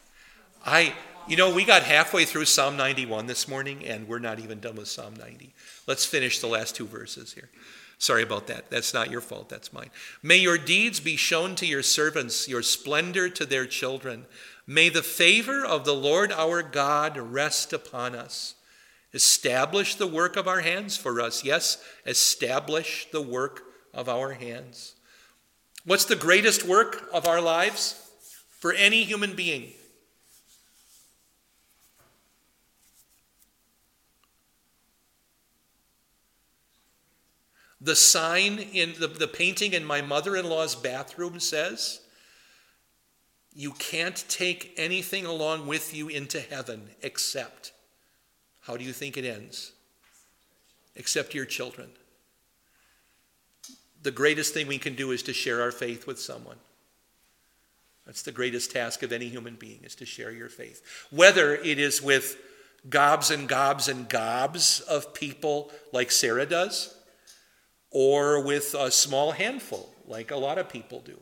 I, 0.65 0.93
you 1.27 1.35
know, 1.35 1.53
we 1.53 1.65
got 1.65 1.83
halfway 1.83 2.25
through 2.25 2.45
Psalm 2.45 2.77
91 2.77 3.25
this 3.25 3.47
morning, 3.47 3.85
and 3.85 4.07
we're 4.07 4.19
not 4.19 4.39
even 4.39 4.59
done 4.59 4.75
with 4.75 4.87
Psalm 4.87 5.15
90. 5.15 5.53
Let's 5.87 6.05
finish 6.05 6.39
the 6.39 6.47
last 6.47 6.75
two 6.75 6.85
verses 6.85 7.33
here. 7.33 7.49
Sorry 7.97 8.23
about 8.23 8.47
that. 8.47 8.69
That's 8.69 8.93
not 8.93 9.11
your 9.11 9.21
fault, 9.21 9.49
that's 9.49 9.71
mine. 9.71 9.89
May 10.21 10.37
your 10.37 10.57
deeds 10.57 10.99
be 10.99 11.15
shown 11.15 11.55
to 11.55 11.65
your 11.65 11.83
servants, 11.83 12.47
your 12.47 12.61
splendor 12.61 13.29
to 13.29 13.45
their 13.45 13.65
children. 13.65 14.25
May 14.67 14.89
the 14.89 15.03
favor 15.03 15.65
of 15.65 15.85
the 15.85 15.95
Lord 15.95 16.31
our 16.31 16.63
God 16.63 17.17
rest 17.17 17.73
upon 17.73 18.15
us. 18.15 18.55
Establish 19.13 19.95
the 19.95 20.07
work 20.07 20.35
of 20.35 20.47
our 20.47 20.61
hands 20.61 20.97
for 20.97 21.21
us. 21.21 21.43
Yes, 21.43 21.83
establish 22.05 23.07
the 23.11 23.21
work 23.21 23.61
of 23.93 24.09
our 24.09 24.33
hands. 24.33 24.95
What's 25.85 26.05
the 26.05 26.15
greatest 26.15 26.65
work 26.65 27.09
of 27.13 27.27
our 27.27 27.41
lives 27.41 27.99
for 28.59 28.73
any 28.73 29.03
human 29.03 29.35
being? 29.35 29.73
The 37.83 37.95
sign 37.97 38.59
in 38.59 38.93
the, 38.97 39.07
the 39.07 39.27
painting 39.27 39.73
in 39.73 39.83
my 39.83 40.01
mother 40.01 40.37
in 40.37 40.47
law's 40.49 40.73
bathroom 40.73 41.41
says, 41.41 41.99
You 43.53 43.71
can't 43.73 44.23
take 44.29 44.73
anything 44.77 45.25
along 45.25 45.67
with 45.67 45.93
you 45.93 46.07
into 46.07 46.39
heaven 46.39 46.91
except. 47.01 47.73
How 48.61 48.77
do 48.77 48.85
you 48.85 48.93
think 48.93 49.17
it 49.17 49.25
ends? 49.25 49.73
Except 50.95 51.35
your 51.35 51.43
children. 51.43 51.89
The 54.01 54.11
greatest 54.11 54.53
thing 54.53 54.67
we 54.67 54.77
can 54.77 54.95
do 54.95 55.11
is 55.11 55.21
to 55.23 55.33
share 55.33 55.61
our 55.61 55.71
faith 55.71 56.07
with 56.07 56.21
someone. 56.21 56.57
That's 58.05 58.21
the 58.21 58.31
greatest 58.31 58.71
task 58.71 59.03
of 59.03 59.11
any 59.11 59.27
human 59.27 59.55
being 59.55 59.79
is 59.83 59.95
to 59.95 60.05
share 60.05 60.31
your 60.31 60.49
faith. 60.49 60.81
Whether 61.11 61.55
it 61.55 61.79
is 61.79 62.01
with 62.01 62.37
gobs 62.89 63.29
and 63.29 63.47
gobs 63.47 63.89
and 63.89 64.07
gobs 64.07 64.79
of 64.79 65.13
people 65.13 65.71
like 65.91 66.11
Sarah 66.11 66.45
does, 66.45 66.95
or 67.93 68.43
with 68.43 68.73
a 68.73 68.91
small 68.91 69.31
handful, 69.31 69.93
like 70.07 70.31
a 70.31 70.35
lot 70.35 70.57
of 70.57 70.67
people 70.67 70.99
do. 70.99 71.17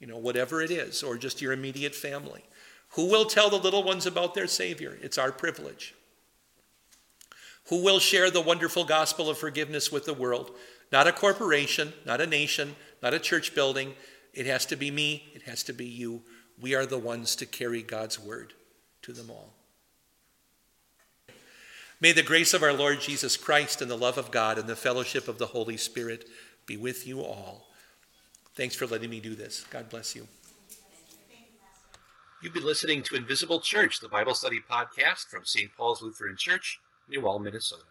You 0.00 0.08
know, 0.08 0.18
whatever 0.18 0.60
it 0.60 0.70
is, 0.70 1.02
or 1.02 1.16
just 1.16 1.40
your 1.40 1.52
immediate 1.52 1.94
family. 1.94 2.44
Who 2.90 3.08
will 3.08 3.24
tell 3.24 3.48
the 3.48 3.56
little 3.56 3.82
ones 3.82 4.04
about 4.04 4.34
their 4.34 4.48
Savior? 4.48 4.98
It's 5.00 5.16
our 5.16 5.32
privilege. 5.32 5.94
Who 7.68 7.82
will 7.82 8.00
share 8.00 8.30
the 8.30 8.40
wonderful 8.40 8.84
gospel 8.84 9.30
of 9.30 9.38
forgiveness 9.38 9.90
with 9.90 10.04
the 10.04 10.12
world? 10.12 10.50
Not 10.92 11.06
a 11.06 11.12
corporation, 11.12 11.94
not 12.04 12.20
a 12.20 12.26
nation, 12.26 12.76
not 13.02 13.14
a 13.14 13.18
church 13.18 13.54
building. 13.54 13.94
It 14.34 14.46
has 14.46 14.66
to 14.66 14.76
be 14.76 14.90
me, 14.90 15.30
it 15.32 15.42
has 15.42 15.62
to 15.64 15.72
be 15.72 15.86
you. 15.86 16.22
We 16.60 16.74
are 16.74 16.86
the 16.86 16.98
ones 16.98 17.34
to 17.36 17.46
carry 17.46 17.82
God's 17.82 18.18
word 18.18 18.52
to 19.02 19.12
them 19.12 19.30
all. 19.30 19.54
May 22.04 22.12
the 22.12 22.22
grace 22.22 22.52
of 22.52 22.62
our 22.62 22.74
Lord 22.74 23.00
Jesus 23.00 23.34
Christ 23.38 23.80
and 23.80 23.90
the 23.90 23.96
love 23.96 24.18
of 24.18 24.30
God 24.30 24.58
and 24.58 24.68
the 24.68 24.76
fellowship 24.76 25.26
of 25.26 25.38
the 25.38 25.46
Holy 25.46 25.78
Spirit 25.78 26.28
be 26.66 26.76
with 26.76 27.06
you 27.06 27.22
all. 27.22 27.68
Thanks 28.54 28.74
for 28.74 28.86
letting 28.86 29.08
me 29.08 29.20
do 29.20 29.34
this. 29.34 29.64
God 29.70 29.88
bless 29.88 30.14
you. 30.14 30.28
You've 32.42 32.52
been 32.52 32.66
listening 32.66 33.02
to 33.04 33.16
Invisible 33.16 33.58
Church, 33.58 34.00
the 34.00 34.10
Bible 34.10 34.34
study 34.34 34.60
podcast 34.70 35.30
from 35.30 35.46
St. 35.46 35.74
Paul's 35.78 36.02
Lutheran 36.02 36.36
Church, 36.36 36.78
New 37.08 37.26
Ulm, 37.26 37.44
Minnesota. 37.44 37.84